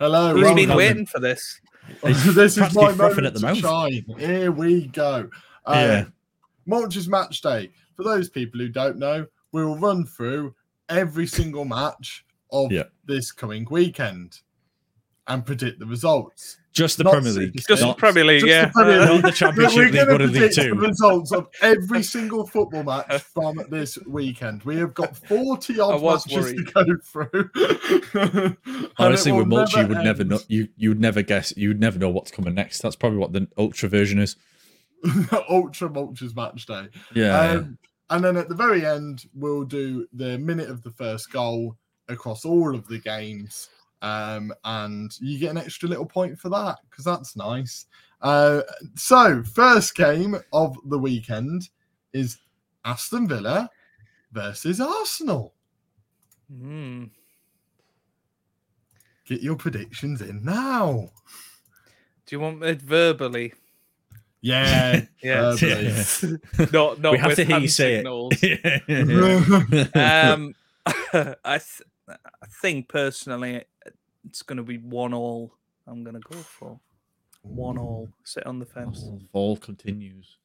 [0.00, 0.76] Hello, Who's been welcome.
[0.76, 1.60] waiting for this?
[2.02, 3.58] this is my moment at the to mouth.
[3.58, 4.04] shine.
[4.18, 5.30] Here we go.
[5.64, 6.04] Uh, Yeah.
[6.66, 7.70] Mulch's match day.
[7.96, 10.54] For those people who don't know, we will run through
[10.88, 12.84] every single match of Yeah.
[13.06, 14.40] this coming weekend
[15.26, 16.57] and predict the results.
[16.72, 18.70] Just the Not Premier League, Just Just not, Premier League, Just the yeah.
[18.72, 20.70] Premier not the But Championship we're League, going but to a Two.
[20.70, 24.62] the results of every single football match from this weekend.
[24.64, 28.90] We have got 40 I odd was matches to go through.
[28.98, 30.38] Honestly, with Mulch, you never would never know.
[30.48, 31.52] You you would never guess.
[31.56, 32.80] You would never know what's coming next.
[32.80, 34.36] That's probably what the Ultra version is.
[35.48, 36.88] Ultra Mulch's match day.
[37.14, 37.38] Yeah.
[37.38, 37.78] Um,
[38.10, 41.76] and then at the very end, we'll do the minute of the first goal
[42.08, 43.68] across all of the games.
[44.00, 47.86] Um, and you get an extra little point for that because that's nice.
[48.20, 48.62] Uh,
[48.94, 51.68] so, first game of the weekend
[52.12, 52.38] is
[52.84, 53.68] Aston Villa
[54.32, 55.54] versus Arsenal.
[56.52, 57.10] Mm.
[59.26, 61.10] Get your predictions in now.
[62.26, 63.52] Do you want it verbally?
[64.40, 65.02] Yeah.
[65.22, 65.54] Yeah.
[65.54, 66.38] verbally.
[66.72, 68.34] not not we have with to hear you say signals.
[68.42, 69.96] it.
[69.96, 71.78] um, I th-
[72.08, 73.64] I think personally
[74.26, 75.54] it's going to be one all.
[75.86, 76.78] I'm going to go for
[77.42, 78.08] one all.
[78.24, 79.02] Sit on the fence.
[79.06, 80.36] Oh, Fall continues.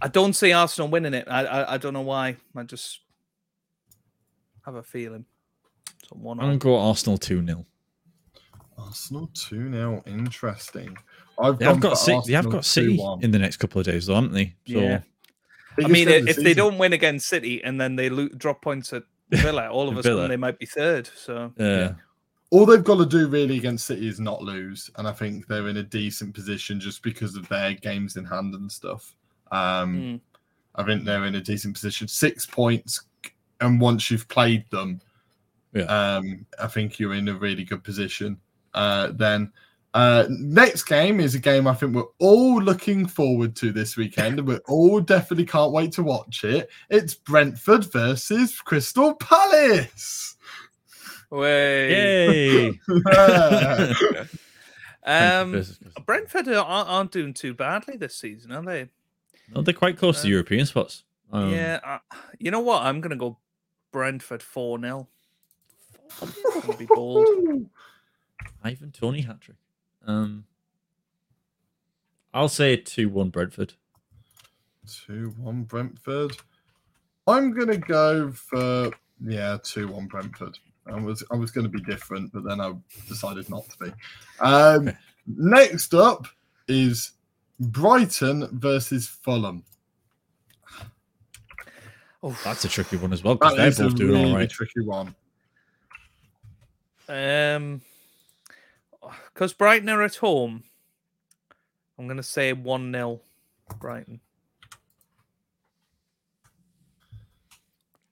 [0.00, 1.26] I don't see Arsenal winning it.
[1.28, 2.36] I I, I don't know why.
[2.56, 3.00] I just
[4.64, 5.26] have a feeling.
[6.08, 7.66] So one I'm gonna go Arsenal two 0
[8.78, 10.02] Arsenal 2 0.
[10.06, 10.96] Interesting.
[11.38, 12.20] I've They have gone got for City.
[12.28, 13.24] They have got City 2-1.
[13.24, 14.54] in the next couple of days, though, haven't they?
[14.66, 15.00] So Yeah.
[15.84, 18.28] I mean, game of the if they don't win against City and then they lo-
[18.28, 20.16] drop points at Villa, all of a Villa.
[20.22, 21.10] sudden they might be third.
[21.14, 21.92] So yeah.
[22.50, 25.68] All they've got to do really against City is not lose, and I think they're
[25.68, 29.14] in a decent position just because of their games in hand and stuff.
[29.52, 30.20] Um, mm.
[30.74, 32.08] I think they're in a decent position.
[32.08, 33.02] Six points,
[33.60, 35.00] and once you've played them,
[35.74, 35.84] Yeah.
[35.84, 38.38] um, I think you're in a really good position.
[38.74, 39.52] Uh, then
[39.94, 44.38] uh, next game is a game I think we're all looking forward to this weekend,
[44.38, 46.68] and we all definitely can't wait to watch it.
[46.88, 50.36] It's Brentford versus Crystal Palace.
[51.30, 51.90] Way.
[51.90, 52.80] Yay!
[55.04, 55.64] um,
[56.04, 58.88] Brentford aren't, aren't doing too badly this season, are they?
[59.54, 61.04] No, they're quite close to European spots.
[61.32, 61.78] Um, yeah.
[61.84, 61.98] Uh,
[62.38, 62.82] you know what?
[62.82, 63.38] I'm going to go
[63.92, 65.08] Brentford 4 0.
[66.20, 67.26] Going to be bold.
[68.64, 69.56] Ivan Toney hat trick.
[70.06, 70.44] Um,
[72.32, 73.74] I'll say two one Brentford.
[74.86, 76.36] Two one Brentford.
[77.26, 78.90] I'm gonna go for
[79.24, 80.58] yeah, two one Brentford.
[80.90, 82.72] I was I was gonna be different, but then I
[83.08, 83.92] decided not to be.
[84.40, 84.92] Um,
[85.26, 86.26] next up
[86.68, 87.12] is
[87.58, 89.64] Brighton versus Fulham.
[92.22, 94.30] Oh, That's a tricky one as well because That they're is a both doing really
[94.30, 94.50] all right.
[94.50, 95.14] tricky one.
[97.08, 97.80] Um,
[99.32, 100.62] because Brighton are at home,
[101.98, 103.20] I'm going to say 1 0
[103.78, 104.20] Brighton.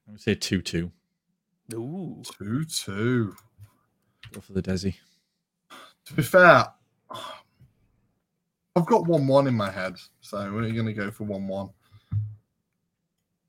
[0.07, 0.91] I'm going to say two two.
[1.73, 2.21] Ooh.
[2.37, 3.35] Two two.
[4.31, 4.95] Go for the Desi.
[6.05, 6.65] To be fair,
[8.75, 11.69] I've got one one in my head, so we're gonna go for one one.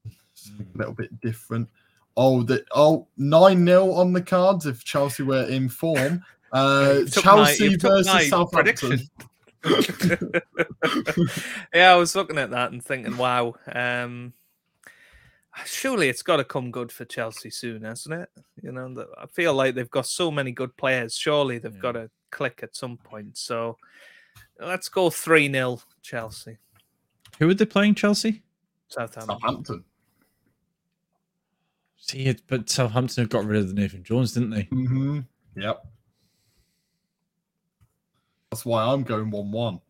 [0.06, 1.68] A little bit different.
[2.16, 6.22] Oh, the oh 9 0 on the cards if Chelsea were in form.
[6.52, 8.98] Uh, You've my- Chelsea versus Southampton.
[11.72, 13.54] yeah, I was looking at that and thinking, wow.
[13.72, 14.32] Um,
[15.64, 18.28] surely it's got to come good for Chelsea soon, hasn't it?
[18.62, 21.14] You know, I feel like they've got so many good players.
[21.16, 21.80] Surely they've Yeah.
[21.80, 23.36] got to click at some point.
[23.38, 23.76] So
[24.58, 26.58] let's go 3 0 Chelsea.
[27.38, 27.94] Who are they playing?
[27.94, 28.42] Chelsea.
[28.88, 29.38] Southampton.
[29.40, 29.84] Southampton.
[31.96, 34.64] See but Southampton have got rid of the Nathan Jones, didn't they?
[34.64, 35.20] Mm-hmm.
[35.56, 35.86] Yep.
[38.50, 39.80] That's why I'm going one-one.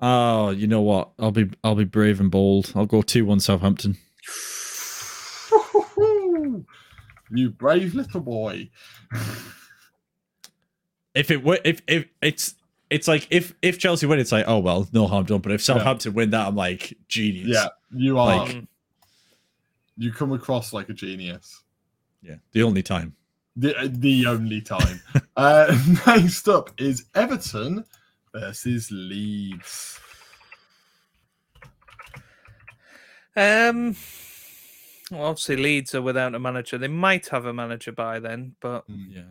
[0.00, 1.12] Oh, you know what?
[1.20, 2.72] I'll be I'll be brave and bold.
[2.74, 3.96] I'll go two one Southampton.
[7.30, 8.70] you brave little boy.
[11.14, 12.54] If it were, if if it's
[12.88, 15.40] it's like if if Chelsea win, it's like oh well, no harm done.
[15.42, 17.48] But if Southampton win that, I'm like genius.
[17.48, 18.46] Yeah, you are.
[18.46, 18.64] Like-
[19.98, 21.62] you come across like a genius.
[22.22, 22.36] yeah.
[22.52, 23.14] The only time.
[23.56, 25.02] The the only time.
[25.36, 27.84] uh, next up is Everton
[28.32, 30.00] versus Leeds.
[33.36, 33.94] Um,
[35.12, 36.78] well, obviously Leeds are without a manager.
[36.78, 39.22] They might have a manager by then, but mm, Yeah.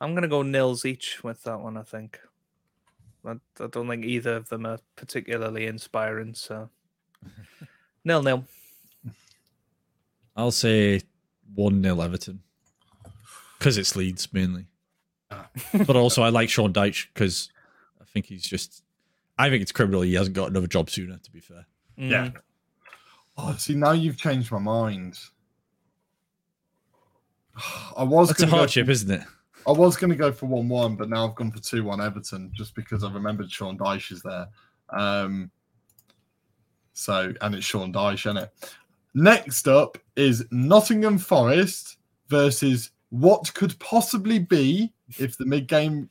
[0.00, 1.76] I'm gonna go nils each with that one.
[1.76, 2.20] I think.
[3.26, 6.34] I, I don't think either of them are particularly inspiring.
[6.34, 6.70] So
[8.04, 8.44] nil nil.
[10.36, 11.00] I'll say
[11.54, 12.40] one nil Everton
[13.58, 14.66] because it's Leeds mainly,
[15.30, 15.48] ah.
[15.86, 17.50] but also I like Sean Dyche because
[18.00, 18.82] I think he's just.
[19.36, 21.18] I think it's criminal he hasn't got another job sooner.
[21.18, 21.66] To be fair,
[21.98, 22.10] mm.
[22.10, 22.30] Yeah.
[23.36, 25.18] Oh, see, now you've changed my mind.
[27.96, 29.26] I was that's a hardship, for- isn't it?
[29.66, 32.74] I was going to go for one-one, but now I've gone for two-one Everton just
[32.74, 34.46] because I remembered Sean Dyche is there.
[34.90, 35.50] Um,
[36.92, 38.74] so, and it's Sean Dyche, isn't it?
[39.14, 41.96] Next up is Nottingham Forest
[42.28, 46.10] versus what could possibly be if the mid-game,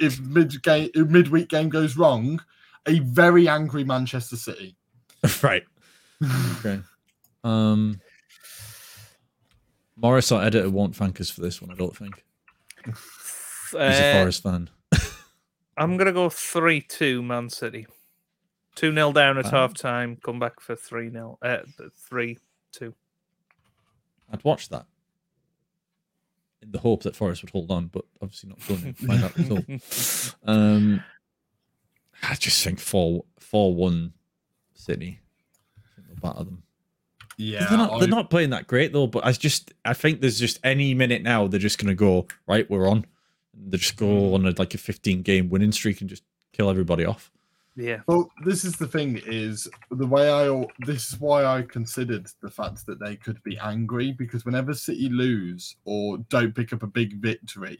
[0.00, 2.40] if mid-game, midweek game goes wrong,
[2.86, 4.74] a very angry Manchester City.
[5.42, 5.62] right.
[6.22, 6.80] Okay.
[7.44, 8.00] Um.
[9.96, 11.70] Morris, our editor, won't thank us for this one.
[11.70, 12.22] I don't think
[12.84, 14.70] he's a Uh, Forest fan.
[15.76, 17.86] I'm gonna go three two Man City.
[18.76, 19.50] Two 0 down at Wow.
[19.50, 20.16] half time.
[20.22, 21.58] Come back for three 0 Uh,
[21.96, 22.38] three
[22.72, 22.94] two.
[24.32, 24.86] I'd watch that
[26.62, 29.36] in the hope that Forest would hold on, but obviously not going to find that
[29.36, 30.34] result.
[30.48, 31.02] Um,
[32.22, 34.12] I just think four four one
[34.74, 35.20] City.
[36.18, 36.62] I think they'll batter them.
[37.36, 39.06] Yeah, they're not I- they're not playing that great though.
[39.06, 42.68] But I just I think there's just any minute now they're just gonna go right.
[42.68, 43.06] We're on.
[43.54, 44.34] They just go hmm.
[44.34, 47.30] on a, like a 15 game winning streak and just kill everybody off.
[47.76, 48.00] Yeah.
[48.06, 50.46] Well, this is the thing: is the way I.
[50.46, 54.74] al- This is why I considered the fact that they could be angry because whenever
[54.74, 57.78] City lose or don't pick up a big victory,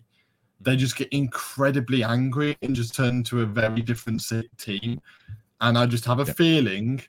[0.61, 5.01] they just get incredibly angry and just turn into a very different City team.
[5.61, 6.33] And I just have a Yeah.
[6.35, 7.03] feeling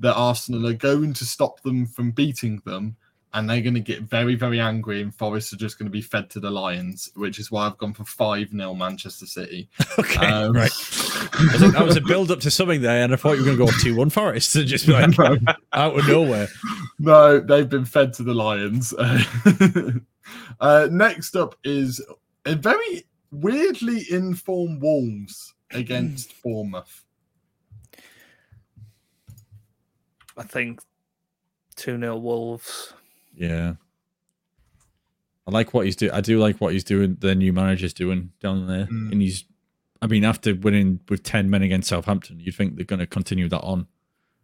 [0.00, 2.96] that Arsenal are going to stop them from beating them,
[3.32, 6.02] and they're going to get very, very angry, and Forest are just going to be
[6.02, 9.68] fed to the Lions, which is why I've gone for five 0 Manchester City.
[9.98, 10.70] Okay, Um, right.
[11.32, 13.54] I like, that was a build up to something there, and I thought you were
[13.54, 15.36] going to go 2 1 Forest and just be like No.
[15.72, 16.48] out of nowhere.
[16.98, 18.92] No, they've been fed to the Lions.
[20.60, 22.04] uh, next up is
[22.46, 27.04] a very weirdly informed Wolves against Bournemouth.
[30.36, 30.80] I think
[31.76, 32.92] two 0 Wolves.
[33.34, 33.74] Yeah.
[35.46, 36.12] I like what he's doing.
[36.12, 37.16] I do like what he's doing.
[37.18, 39.12] The new manager's doing down there, Mm.
[39.12, 39.44] and he's.
[40.02, 43.48] I mean, after winning with ten men against Southampton, you'd think they're going to continue
[43.48, 43.86] that on.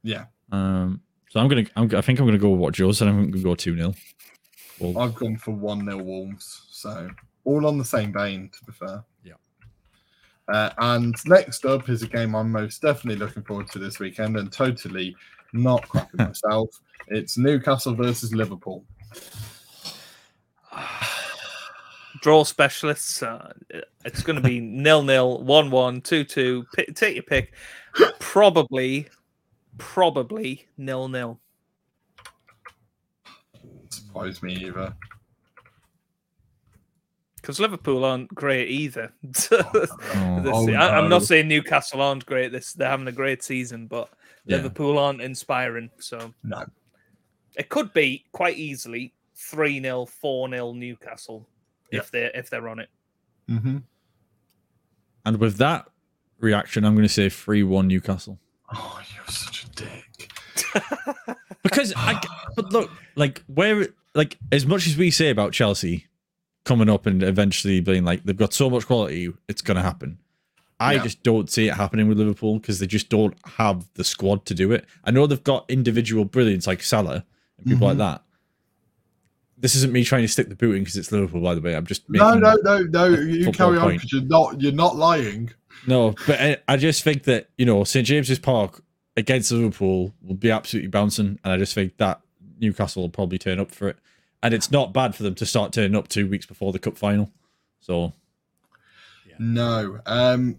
[0.03, 1.65] Yeah, Um, so I'm gonna.
[1.77, 3.09] I'm, I think I'm gonna go with what Joe said.
[3.09, 3.95] I'm gonna go two 0
[4.99, 6.67] I've gone for 1 0 Wolves.
[6.71, 7.09] So
[7.45, 9.05] all on the same vein, to be fair.
[9.25, 9.35] Yeah.
[10.49, 14.37] Uh, and next up is a game I'm most definitely looking forward to this weekend
[14.37, 15.17] and totally
[15.63, 16.81] not crapping myself.
[17.09, 18.85] It's Newcastle versus Liverpool.
[22.23, 23.23] Draw specialists.
[23.23, 23.53] Uh,
[24.05, 26.67] it's going to be nil nil, one one, two two.
[26.95, 27.55] Take your pick.
[28.19, 29.09] Probably,
[29.79, 31.39] probably nil nil.
[33.91, 34.95] Surprise me either.
[37.37, 39.13] Because Liverpool aren't great either.
[39.23, 42.51] This- Oh, I, am not saying Newcastle aren't great.
[42.51, 44.11] This they're having a great season, but
[44.47, 44.57] Yeah.
[44.57, 45.91] Liverpool aren't inspiring.
[45.99, 46.65] So No.
[47.57, 51.49] it could be quite easily three 0 four 0 Newcastle
[51.91, 52.89] if they're if they're on it.
[53.51, 53.79] Mm-hmm.
[55.25, 55.87] and with that
[56.41, 58.39] reaction, I'm going to say three one Newcastle.
[58.75, 60.33] Oh, you're such a dick.
[61.63, 62.21] because I,
[62.57, 66.07] but look, like where, like as much as we say about Chelsea
[66.65, 70.19] coming up and eventually being like they've got so much quality, it's going to happen.
[70.79, 71.03] I Yeah.
[71.05, 74.55] just don't see it happening with Liverpool because they just don't have the squad to
[74.55, 74.85] do it.
[75.05, 77.25] I know they've got individual brilliance like Salah
[77.59, 78.01] and people like Mhm.
[78.01, 78.23] that.
[79.59, 81.75] This isn't me trying to stick the boot in because it's Liverpool, by the way.
[81.75, 83.07] I'm just No, no, no, no.
[83.09, 85.51] You carry on because you're not you're not lying.
[85.87, 88.83] No, but I, I just think that you know St James's Park
[89.17, 92.21] against Liverpool will be absolutely bouncing, and I just think that
[92.61, 93.97] Newcastle will probably turn up for it.
[94.43, 96.99] And it's not bad for them to start turning up two weeks before the cup
[96.99, 97.33] final.
[97.81, 98.13] So
[99.39, 100.01] No.
[100.07, 100.57] Um,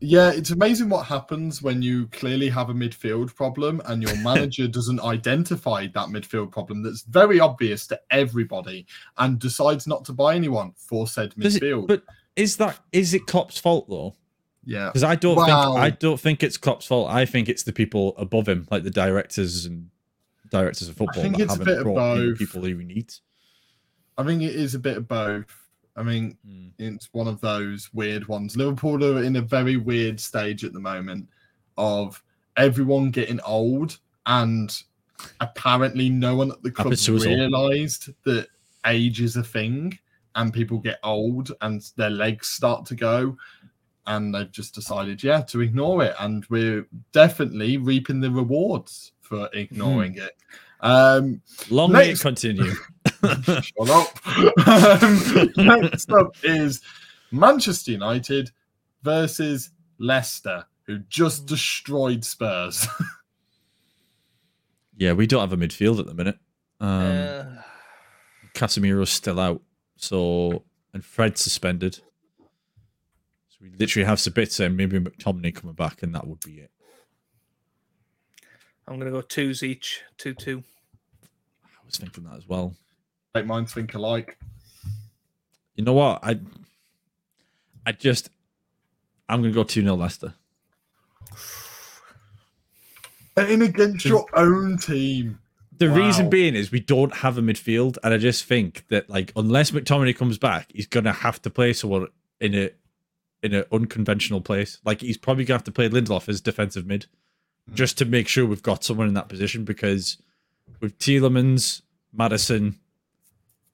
[0.00, 4.66] yeah, it's amazing what happens when you clearly have a midfield problem and your manager
[4.66, 8.86] doesn't identify that midfield problem that's very obvious to everybody
[9.18, 11.88] and decides not to buy anyone for said Does it- midfield.
[11.88, 12.02] but
[12.36, 14.14] is that is it Klopp's fault though?
[14.64, 14.86] yeah.
[14.86, 15.44] Because I don't Wow.
[15.74, 17.10] think I don't think it's Klopp's fault.
[17.10, 19.90] I think it's the people above him, like the directors and
[20.50, 22.84] directors of football I think that it's a haven't bit of brought people who he
[22.84, 23.20] needs.
[24.16, 25.59] I think it is a bit of both.
[26.00, 26.72] I mean, Mm.
[26.78, 28.56] it's one of those weird ones.
[28.56, 31.28] Liverpool are in a very weird stage at the moment
[31.76, 32.22] of
[32.56, 34.82] everyone getting old, and
[35.40, 37.34] apparently no one at the club Happens to us all.
[37.34, 38.48] realised that
[38.86, 39.98] age is a thing,
[40.36, 43.36] and people get old and their legs start to go,
[44.06, 49.50] and they've just decided, yeah, to ignore it, and we're definitely reaping the rewards for
[49.52, 50.36] ignoring it.
[50.82, 52.72] Um, Long may it continue.
[53.22, 54.26] Shut up.
[54.66, 56.80] Um, next up is
[57.30, 58.50] Manchester United
[59.02, 62.86] versus Leicester, who just destroyed Spurs.
[64.96, 66.38] yeah, we don't have a midfield at the minute.
[66.80, 67.44] Um, Uh,
[68.54, 69.62] Casemiro's still out,
[69.96, 71.96] so and Fred's suspended.
[73.48, 76.70] So we literally have Sabitzer and maybe McTominay coming back, and that would be it.
[78.90, 80.64] I'm gonna go twos each, two two.
[81.64, 82.74] I was thinking that as well.
[83.36, 84.36] Make minds think alike.
[85.76, 86.18] You know what?
[86.24, 86.40] I
[87.86, 88.30] I just
[89.28, 90.34] I'm gonna go 2 0 Leicester.
[93.36, 95.38] In against your own team.
[95.78, 99.32] The reason being is we don't have a midfield, and I just think that like
[99.36, 102.08] unless McTominay comes back, he's gonna have to play someone
[102.40, 102.70] in a
[103.42, 104.78] in an unconventional place.
[104.84, 107.06] Like he's probably gonna have to play Lindelof as defensive mid,
[107.72, 109.64] just to make sure we've got someone in that position.
[109.64, 110.18] Because
[110.80, 112.78] with Tielemans, Maddison,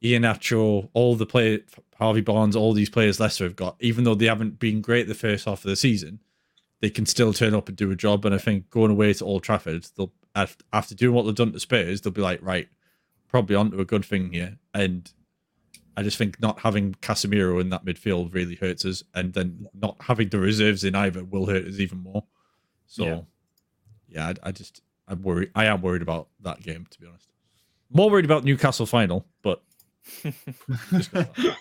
[0.02, 1.62] Ian Nacho, all the play
[1.98, 5.14] Harvey Barnes, all these players Leicester have got, even though they haven't been great the
[5.14, 6.20] first half of the season,
[6.80, 8.24] they can still turn up and do a job.
[8.26, 10.12] And I think going away to Old Trafford, they'll
[10.72, 12.68] after doing what they've done to Spurs, they'll be like, right,
[13.28, 14.58] probably onto a good thing here.
[14.74, 15.10] And
[15.96, 19.96] I just think not having Casemiro in that midfield really hurts us, and then not
[20.00, 22.24] having the reserves in either will hurt us even more.
[22.86, 23.20] So, Yeah.
[24.08, 25.50] Yeah, I, I just I'm worried.
[25.54, 27.28] I am worried about that game to be honest.
[27.90, 29.62] More worried about Newcastle final, but
[30.90, 31.56] just got that.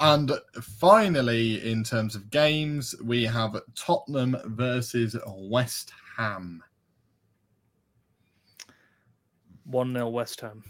[0.00, 6.62] And finally, in terms of games, we have Tottenham versus West Ham.
[9.64, 10.64] One 0 West Ham.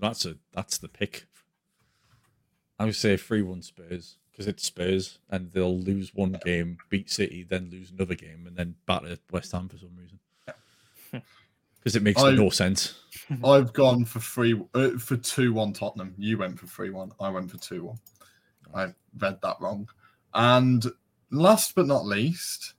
[0.00, 1.26] that's a that's the pick.
[2.78, 7.10] I would say three one Spurs because it's Spurs and they'll lose one game, beat
[7.10, 10.18] City, then lose another game, and then batter West Ham for some reason.
[11.78, 12.94] Because it makes I- no sense.
[13.44, 16.14] I've gone for three uh, for two one Tottenham.
[16.16, 17.10] You went for three one.
[17.18, 17.98] I went for two one.
[18.72, 19.88] I read that wrong.
[20.32, 20.86] And
[21.32, 22.74] last but not least,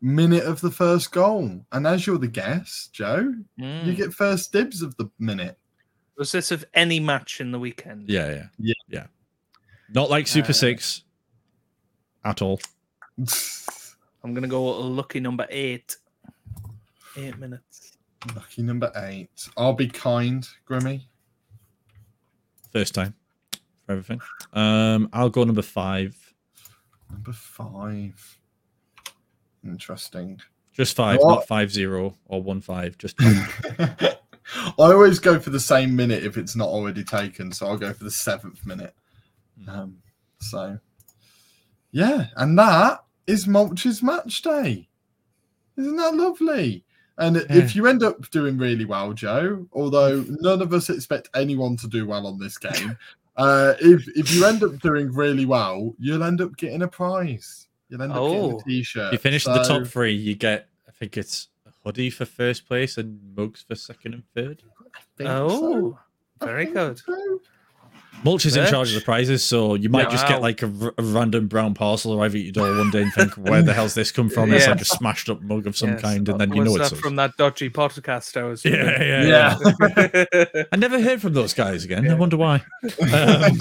[0.00, 1.64] minute of the first goal.
[1.70, 3.96] And as you're the guest, Joe, you Mm.
[3.96, 5.56] get first dibs of the minute.
[6.16, 8.08] Was this of any match in the weekend?
[8.08, 8.74] Yeah, yeah, Yeah.
[8.88, 9.06] yeah.
[9.94, 11.02] Not like Super Uh, Six
[12.24, 12.60] at all.
[14.24, 15.96] I'm gonna go lucky number eight.
[17.16, 17.96] Eight minutes.
[18.34, 19.48] Lucky number eight.
[19.56, 21.02] I'll be kind, Grimmy.
[22.72, 23.14] First time
[23.86, 24.20] for everything.
[24.52, 26.16] Um, I'll go number five.
[27.10, 28.38] Number five.
[29.64, 30.40] Interesting.
[30.72, 31.28] Just five, What?
[31.28, 32.98] not five zero or one five.
[32.98, 33.16] Just.
[33.20, 34.16] I
[34.78, 38.04] always go for the same minute if it's not already taken, so I'll go for
[38.04, 38.94] the seventh minute.
[39.66, 39.96] Um,
[40.40, 40.78] so,
[41.90, 44.88] yeah, and that is Mulch's match day.
[45.76, 46.84] Isn't that lovely?
[47.18, 51.76] And if you end up doing really well, Joe, although none of us expect anyone
[51.78, 52.96] to do well on this game,
[53.36, 57.66] uh, if if you end up doing really well, you'll end up getting a prize.
[57.88, 58.58] You'll end up getting Oh.
[58.58, 59.06] a t-shirt.
[59.08, 62.24] If you finish in the top three, you get I think it's a hoodie for
[62.24, 64.62] first place and mugs for second and third.
[65.16, 65.48] think so.
[65.50, 65.98] Oh,
[66.40, 66.98] I very think good.
[66.98, 67.40] so.
[68.24, 70.10] Mulch is in charge of the prizes, so you might Yeah.
[70.10, 70.28] just Wow.
[70.30, 73.12] get like a, r- a random brown parcel arrive at your door one day and
[73.12, 75.90] think, "Where the hell's this come from?" It's like a smashed up mug of some
[75.90, 76.00] Yes.
[76.02, 77.00] kind, and then Uh, you know was it's that us.
[77.00, 78.64] from that dodgy podcast I was.
[78.64, 80.62] Yeah, yeah, yeah, Yeah.
[80.72, 82.10] I never heard from those guys again.
[82.10, 82.62] I wonder why.
[83.12, 83.58] Um,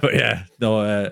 [0.00, 0.80] but yeah, no.
[0.80, 1.10] Uh,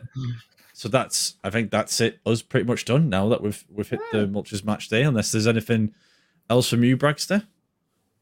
[0.73, 2.19] so that's I think that's it.
[2.27, 5.03] Us pretty much done now that we've we've hit the Mulch's match day.
[5.03, 5.93] Unless there's anything
[6.51, 7.45] else from you, Bragster.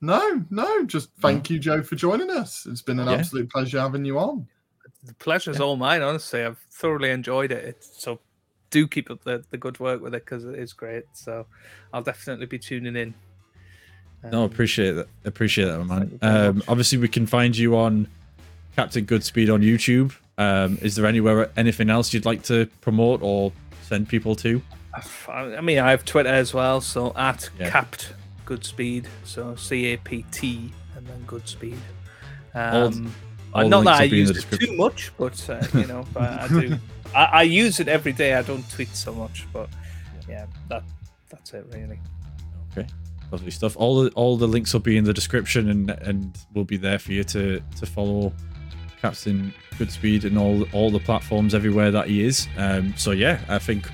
[0.02, 2.66] No, no, just thank you, Joe, for joining us.
[2.68, 3.14] It's been an Yeah.
[3.14, 4.46] absolute pleasure having you on.
[5.04, 6.00] the pleasure's all mine.
[6.02, 7.64] Honestly, I've thoroughly enjoyed it.
[7.64, 8.20] It's so
[8.70, 11.04] do keep up the, the good work with it because it is great.
[11.12, 11.46] So
[11.92, 13.14] I'll definitely be tuning in.
[14.30, 15.08] no, Um, appreciate that.
[15.24, 15.98] Appreciate that, man.
[16.00, 18.06] Thank you very Um, obviously, we can find you on
[18.76, 20.14] Captain Goodspeed on YouTube.
[20.38, 24.62] Um, is there anywhere anything else you'd like to promote or send people to?
[24.94, 27.70] I I mean, I have Twitter as well, so at Yeah.
[27.70, 28.12] capped
[28.46, 31.78] Goodspeed, so C A P T and then Goodspeed.
[32.54, 33.14] All- Um,
[33.54, 36.78] all not that I use it too much, but uh, you know, but I do.
[37.14, 38.34] I, I use it every day.
[38.34, 39.68] I don't tweet so much, but
[40.28, 40.82] yeah, that
[41.28, 41.98] that's it really.
[42.72, 42.86] Okay,
[43.30, 43.76] lovely stuff.
[43.76, 46.98] All the all the links will be in the description and and will be there
[46.98, 48.32] for you to to follow
[49.02, 52.48] Captain Goodspeed and all all the platforms everywhere that he is.
[52.56, 53.86] Um, so yeah, I think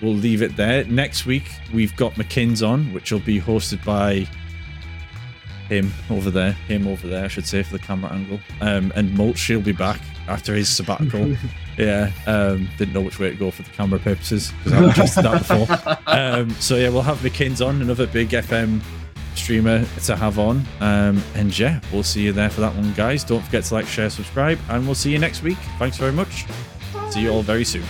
[0.00, 0.84] we'll leave it there.
[0.84, 4.28] Next week we've got McKinn's on, which will be hosted by
[5.68, 8.40] him over there, him over there, I should say, for the camera angle.
[8.60, 11.36] Um, and Mulch, he'll be back after his sabbatical.
[11.78, 14.94] yeah, um, didn't know which way to go for the camera purposes because I haven't
[14.94, 15.96] tested that before.
[16.16, 18.80] Um, so yeah, we'll have McKinn's on, another big FM
[19.34, 20.64] streamer to have on.
[20.80, 23.24] Um, and yeah, we'll see you there for that one, guys.
[23.24, 25.58] Don't forget to like, share, subscribe, and we'll see you next week.
[25.78, 26.46] Thanks very much.
[27.10, 27.84] See you all very soon.